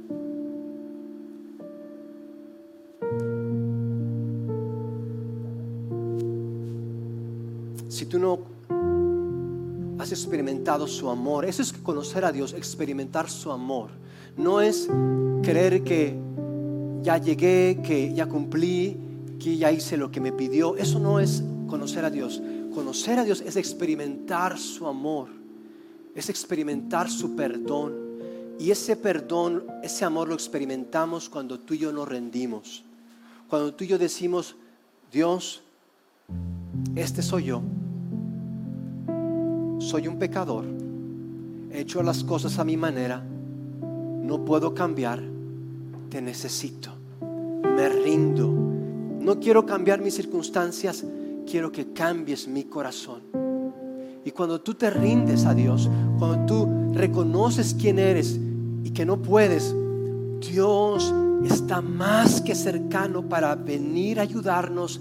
Si 7.89 8.07
tú 8.07 8.19
no 8.19 8.41
has 10.01 10.11
experimentado 10.11 10.89
su 10.89 11.09
amor, 11.09 11.45
eso 11.45 11.63
es 11.63 11.73
conocer 11.73 12.25
a 12.25 12.33
Dios, 12.33 12.55
experimentar 12.55 13.31
su 13.31 13.53
amor. 13.53 13.91
No 14.37 14.61
es 14.61 14.89
creer 15.45 15.85
que 15.85 16.19
ya 17.03 17.19
llegué, 17.19 17.79
que 17.85 18.13
ya 18.13 18.27
cumplí, 18.27 18.97
que 19.39 19.57
ya 19.57 19.71
hice 19.71 19.97
lo 19.97 20.11
que 20.11 20.21
me 20.21 20.33
pidió. 20.33 20.75
Eso 20.75 20.99
no 20.99 21.21
es 21.21 21.45
conocer 21.69 22.05
a 22.05 22.11
Dios. 22.11 22.43
Conocer 22.75 23.21
a 23.21 23.25
Dios 23.25 23.43
es 23.43 23.55
experimentar 23.55 24.59
su 24.59 24.89
amor, 24.89 25.29
es 26.17 26.29
experimentar 26.29 27.09
su 27.09 27.37
perdón 27.37 28.04
y 28.59 28.71
ese 28.71 28.97
perdón, 28.97 29.65
ese 29.83 30.05
amor 30.05 30.29
lo 30.29 30.35
experimentamos 30.35 31.29
cuando 31.29 31.59
tú 31.59 31.75
y 31.75 31.79
yo 31.79 31.93
nos 31.93 32.09
rendimos. 32.09 32.85
Cuando 33.49 33.75
tú 33.75 33.85
y 33.85 33.89
yo 33.89 33.99
decimos, 33.99 34.57
Dios, 35.13 35.63
este 36.95 37.23
soy 37.23 37.45
yo. 37.45 37.63
Soy 39.79 40.09
un 40.09 40.19
pecador. 40.19 40.65
He 41.71 41.81
hecho 41.81 42.03
las 42.03 42.23
cosas 42.23 42.59
a 42.59 42.65
mi 42.65 42.77
manera. 42.77 43.21
No 43.21 44.45
puedo 44.45 44.75
cambiar. 44.75 45.21
Te 46.09 46.23
necesito. 46.23 46.91
Me 47.77 47.89
rindo. 47.89 48.49
No 49.21 49.41
quiero 49.41 49.67
cambiar 49.67 50.01
mis 50.01 50.15
circunstancias. 50.15 51.05
Quiero 51.51 51.73
que 51.73 51.93
cambies 51.93 52.47
mi 52.47 52.65
corazón. 52.65 53.23
Y 54.25 54.31
cuando 54.31 54.61
tú 54.61 54.75
te 54.75 54.89
rindes 54.89 55.45
a 55.45 55.55
Dios, 55.55 55.91
cuando 56.19 56.47
tú 56.47 56.95
reconoces 56.95 57.75
quién 57.79 57.99
eres 57.99 58.41
y 58.85 58.91
que 58.91 59.07
no 59.07 59.21
puedes, 59.21 59.75
Dios 60.41 61.13
está 61.45 61.81
más 61.81 62.43
que 62.43 62.55
cercano 62.55 63.29
para 63.29 63.55
venir 63.55 64.21
a 64.21 64.23
ayudarnos 64.23 65.01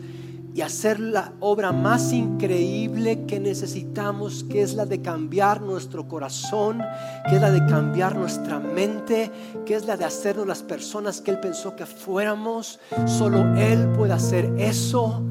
y 0.55 0.61
hacer 0.61 0.99
la 0.99 1.34
obra 1.39 1.71
más 1.71 2.13
increíble 2.13 3.25
que 3.25 3.39
necesitamos, 3.39 4.45
que 4.45 4.61
es 4.61 4.75
la 4.75 4.86
de 4.86 5.01
cambiar 5.01 5.61
nuestro 5.61 6.07
corazón, 6.07 6.81
que 7.27 7.36
es 7.36 7.41
la 7.41 7.51
de 7.51 7.65
cambiar 7.65 8.15
nuestra 8.15 8.59
mente, 8.59 9.31
que 9.65 9.75
es 9.75 9.86
la 9.86 9.97
de 9.97 10.05
hacernos 10.05 10.47
las 10.47 10.61
personas 10.61 11.21
que 11.21 11.31
Él 11.31 11.39
pensó 11.39 11.75
que 11.75 11.86
fuéramos. 11.86 12.79
Solo 13.05 13.55
Él 13.55 13.89
puede 13.97 14.13
hacer 14.13 14.53
eso 14.57 15.21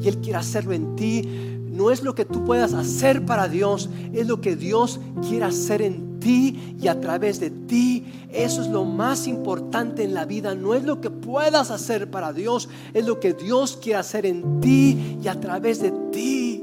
y 0.00 0.08
Él 0.08 0.18
quiere 0.18 0.38
hacerlo 0.38 0.72
en 0.72 0.96
ti 0.96 1.52
no 1.76 1.90
es 1.90 2.02
lo 2.02 2.14
que 2.14 2.24
tú 2.24 2.42
puedas 2.42 2.72
hacer 2.72 3.26
para 3.26 3.48
Dios, 3.48 3.90
es 4.14 4.26
lo 4.26 4.40
que 4.40 4.56
Dios 4.56 4.98
quiere 5.28 5.44
hacer 5.44 5.82
en 5.82 6.00
ti 6.00 6.05
y 6.26 6.88
a 6.88 7.00
través 7.00 7.40
de 7.40 7.50
ti. 7.50 8.04
Eso 8.30 8.62
es 8.62 8.68
lo 8.68 8.84
más 8.84 9.26
importante 9.26 10.04
en 10.04 10.14
la 10.14 10.24
vida, 10.24 10.54
no 10.54 10.74
es 10.74 10.84
lo 10.84 11.00
que 11.00 11.10
puedas 11.10 11.70
hacer 11.70 12.10
para 12.10 12.32
Dios, 12.32 12.68
es 12.92 13.06
lo 13.06 13.20
que 13.20 13.32
Dios 13.32 13.78
quiere 13.80 13.98
hacer 13.98 14.26
en 14.26 14.60
ti 14.60 15.18
y 15.22 15.28
a 15.28 15.40
través 15.40 15.80
de 15.80 15.90
ti. 16.12 16.62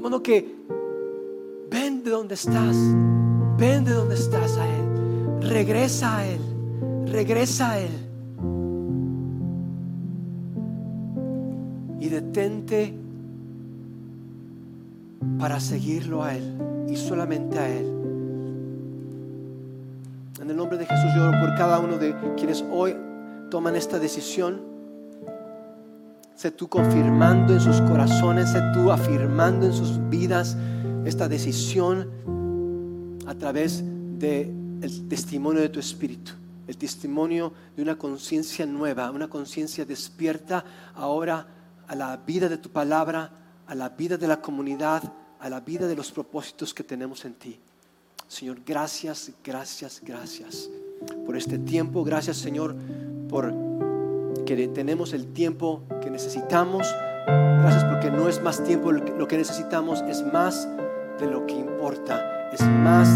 Modo 0.00 0.22
que 0.22 0.56
ven 1.70 2.02
de 2.02 2.10
donde 2.10 2.34
estás, 2.34 2.74
ven 3.58 3.84
de 3.84 3.92
donde 3.92 4.14
estás 4.14 4.56
a 4.56 4.66
Él, 4.66 5.42
regresa 5.42 6.16
a 6.16 6.26
Él, 6.26 6.40
regresa 7.06 7.72
a 7.72 7.80
Él. 7.80 7.90
Y 12.00 12.08
detente 12.08 12.94
para 15.38 15.60
seguirlo 15.60 16.22
a 16.24 16.34
Él 16.34 16.79
y 16.90 16.96
solamente 16.96 17.58
a 17.58 17.68
Él. 17.68 17.86
En 20.40 20.50
el 20.50 20.56
nombre 20.56 20.76
de 20.78 20.86
Jesús 20.86 21.10
yo 21.14 21.28
oro 21.28 21.38
por 21.40 21.54
cada 21.56 21.78
uno 21.78 21.96
de 21.96 22.14
quienes 22.36 22.64
hoy 22.70 22.96
toman 23.50 23.76
esta 23.76 23.98
decisión. 23.98 24.60
Sé 26.34 26.50
tú 26.50 26.68
confirmando 26.68 27.52
en 27.52 27.60
sus 27.60 27.80
corazones, 27.82 28.50
sé 28.50 28.60
tú 28.72 28.90
afirmando 28.90 29.66
en 29.66 29.72
sus 29.72 30.00
vidas 30.08 30.56
esta 31.04 31.28
decisión 31.28 32.10
a 33.26 33.34
través 33.34 33.84
del 34.18 35.08
testimonio 35.08 35.60
de 35.60 35.68
tu 35.68 35.78
espíritu, 35.78 36.32
el 36.66 36.76
testimonio 36.76 37.52
de 37.76 37.82
una 37.82 37.96
conciencia 37.96 38.66
nueva, 38.66 39.10
una 39.10 39.28
conciencia 39.28 39.84
despierta 39.84 40.64
ahora 40.94 41.46
a 41.86 41.94
la 41.94 42.16
vida 42.16 42.48
de 42.48 42.56
tu 42.56 42.70
palabra, 42.70 43.30
a 43.66 43.74
la 43.74 43.90
vida 43.90 44.16
de 44.16 44.26
la 44.26 44.40
comunidad, 44.40 45.02
a 45.40 45.48
la 45.48 45.60
vida 45.60 45.86
de 45.86 45.96
los 45.96 46.12
propósitos 46.12 46.74
que 46.74 46.84
tenemos 46.84 47.24
en 47.24 47.34
ti. 47.34 47.58
Señor, 48.28 48.58
gracias, 48.64 49.32
gracias, 49.42 50.00
gracias 50.04 50.70
por 51.26 51.36
este 51.36 51.58
tiempo. 51.58 52.04
Gracias, 52.04 52.36
Señor, 52.36 52.76
por 53.28 53.52
que 54.44 54.68
tenemos 54.68 55.12
el 55.12 55.32
tiempo 55.32 55.82
que 56.02 56.10
necesitamos. 56.10 56.86
Gracias 57.26 57.84
porque 57.84 58.10
no 58.10 58.28
es 58.28 58.42
más 58.42 58.62
tiempo 58.64 58.92
lo 58.92 59.28
que 59.28 59.36
necesitamos, 59.36 60.00
es 60.02 60.24
más 60.32 60.68
de 61.18 61.26
lo 61.26 61.46
que 61.46 61.54
importa, 61.54 62.50
es 62.52 62.60
más 62.62 63.08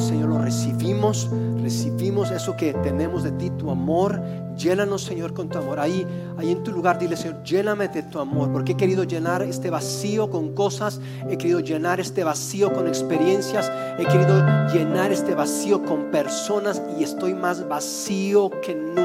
Señor, 0.00 0.28
lo 0.28 0.38
recibimos, 0.38 1.30
recibimos 1.60 2.30
eso 2.30 2.56
que 2.56 2.72
tenemos 2.74 3.22
de 3.22 3.32
ti, 3.32 3.50
tu 3.50 3.70
amor, 3.70 4.20
Llénanos, 4.56 5.02
Señor, 5.02 5.34
con 5.34 5.48
tu 5.48 5.58
amor. 5.58 5.80
Ahí, 5.80 6.06
ahí 6.38 6.52
en 6.52 6.62
tu 6.62 6.70
lugar, 6.70 6.98
dile, 6.98 7.16
Señor, 7.16 7.42
lléname 7.42 7.88
de 7.88 8.02
tu 8.04 8.18
amor. 8.20 8.52
Porque 8.52 8.72
he 8.72 8.76
querido 8.76 9.04
llenar 9.04 9.42
este 9.42 9.70
vacío 9.70 10.30
con 10.30 10.54
cosas. 10.54 11.00
He 11.28 11.36
querido 11.36 11.60
llenar 11.60 12.00
este 12.00 12.24
vacío 12.24 12.72
con 12.72 12.86
experiencias. 12.86 13.70
He 13.98 14.04
querido 14.04 14.44
llenar 14.72 15.12
este 15.12 15.34
vacío 15.34 15.82
con 15.84 16.10
personas. 16.10 16.80
Y 16.98 17.04
estoy 17.04 17.34
más 17.34 17.66
vacío 17.68 18.50
que 18.62 18.74
nunca. 18.74 19.03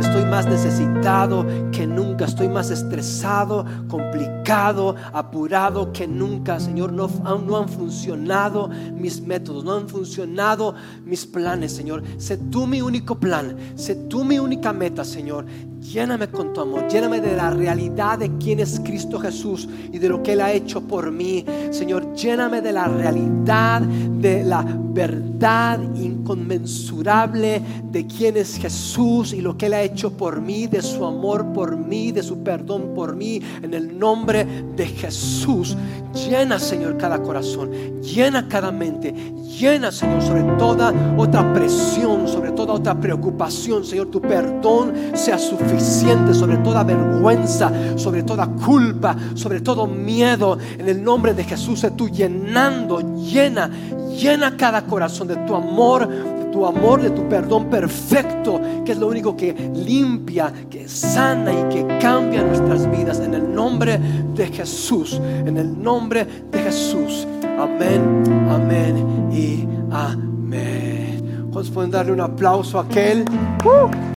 Estoy 0.00 0.24
más 0.24 0.46
necesitado 0.46 1.46
que 1.70 1.86
nunca. 1.86 2.24
Estoy 2.24 2.48
más 2.48 2.70
estresado, 2.70 3.64
complicado, 3.88 4.96
apurado 5.12 5.92
que 5.92 6.06
nunca. 6.06 6.58
Señor, 6.58 6.92
no, 6.92 7.08
no 7.08 7.56
han 7.56 7.68
funcionado 7.68 8.68
mis 8.94 9.20
métodos. 9.20 9.64
No 9.64 9.74
han 9.74 9.88
funcionado 9.88 10.74
mis 11.04 11.26
planes, 11.26 11.72
Señor. 11.72 12.02
Sé 12.16 12.36
tú 12.36 12.66
mi 12.66 12.80
único 12.80 13.18
plan. 13.18 13.56
Sé 13.74 13.94
tú 13.94 14.24
mi 14.24 14.38
única 14.38 14.72
meta, 14.72 15.04
Señor. 15.04 15.44
Lléname 15.82 16.28
con 16.28 16.52
tu 16.52 16.60
amor, 16.60 16.86
lléname 16.88 17.20
de 17.20 17.34
la 17.36 17.50
realidad 17.50 18.16
de 18.16 18.30
quién 18.38 18.60
es 18.60 18.80
Cristo 18.84 19.18
Jesús 19.18 19.68
y 19.92 19.98
de 19.98 20.08
lo 20.08 20.22
que 20.22 20.34
Él 20.34 20.40
ha 20.40 20.52
hecho 20.52 20.80
por 20.80 21.10
mí. 21.10 21.44
Señor, 21.70 22.14
lléname 22.14 22.60
de 22.60 22.72
la 22.72 22.86
realidad, 22.86 23.80
de 23.80 24.44
la 24.44 24.64
verdad 24.64 25.80
inconmensurable 25.96 27.60
de 27.90 28.06
quién 28.06 28.36
es 28.36 28.58
Jesús 28.58 29.32
y 29.32 29.40
lo 29.40 29.58
que 29.58 29.66
Él 29.66 29.74
ha 29.74 29.82
hecho 29.82 30.16
por 30.16 30.40
mí, 30.40 30.68
de 30.68 30.80
su 30.82 31.04
amor 31.04 31.52
por 31.52 31.76
mí, 31.76 32.12
de 32.12 32.22
su 32.22 32.44
perdón 32.44 32.92
por 32.94 33.16
mí, 33.16 33.42
en 33.60 33.74
el 33.74 33.98
nombre 33.98 34.46
de 34.76 34.86
Jesús. 34.86 35.76
Llena, 36.14 36.60
Señor, 36.60 36.96
cada 36.96 37.20
corazón, 37.20 37.72
llena 38.02 38.46
cada 38.46 38.70
mente, 38.70 39.12
llena, 39.58 39.90
Señor, 39.90 40.22
sobre 40.22 40.42
toda 40.58 40.92
otra 41.16 41.52
presión, 41.52 42.28
sobre 42.28 42.52
toda 42.52 42.74
otra 42.74 42.98
preocupación, 42.98 43.84
Señor, 43.84 44.08
tu 44.08 44.20
perdón 44.20 44.92
sea 45.14 45.38
suficiente 45.38 45.71
sobre 45.80 46.56
toda 46.58 46.84
vergüenza, 46.84 47.70
sobre 47.96 48.22
toda 48.22 48.46
culpa, 48.46 49.16
sobre 49.34 49.60
todo 49.60 49.86
miedo. 49.86 50.58
En 50.78 50.88
el 50.88 51.02
nombre 51.02 51.34
de 51.34 51.44
Jesús, 51.44 51.86
tú 51.96 52.08
llenando, 52.08 53.00
llena, 53.16 53.70
llena 54.16 54.56
cada 54.56 54.82
corazón 54.82 55.28
de 55.28 55.36
tu 55.36 55.54
amor, 55.54 56.08
de 56.08 56.44
tu 56.52 56.66
amor, 56.66 57.02
de 57.02 57.10
tu 57.10 57.28
perdón 57.28 57.66
perfecto, 57.66 58.60
que 58.84 58.92
es 58.92 58.98
lo 58.98 59.08
único 59.08 59.36
que 59.36 59.54
limpia, 59.74 60.52
que 60.70 60.88
sana 60.88 61.52
y 61.52 61.74
que 61.74 61.98
cambia 61.98 62.42
nuestras 62.42 62.90
vidas. 62.90 63.20
En 63.20 63.34
el 63.34 63.54
nombre 63.54 63.98
de 64.34 64.46
Jesús, 64.48 65.20
en 65.46 65.56
el 65.56 65.80
nombre 65.82 66.26
de 66.50 66.58
Jesús. 66.58 67.26
Amén, 67.58 68.22
amén 68.50 69.30
y 69.32 69.66
amén. 69.90 71.48
¿Cuántos 71.52 71.70
pueden 71.70 71.90
darle 71.90 72.12
un 72.12 72.20
aplauso 72.20 72.78
a 72.78 72.82
aquel? 72.82 73.24
¡Uh! 73.64 74.02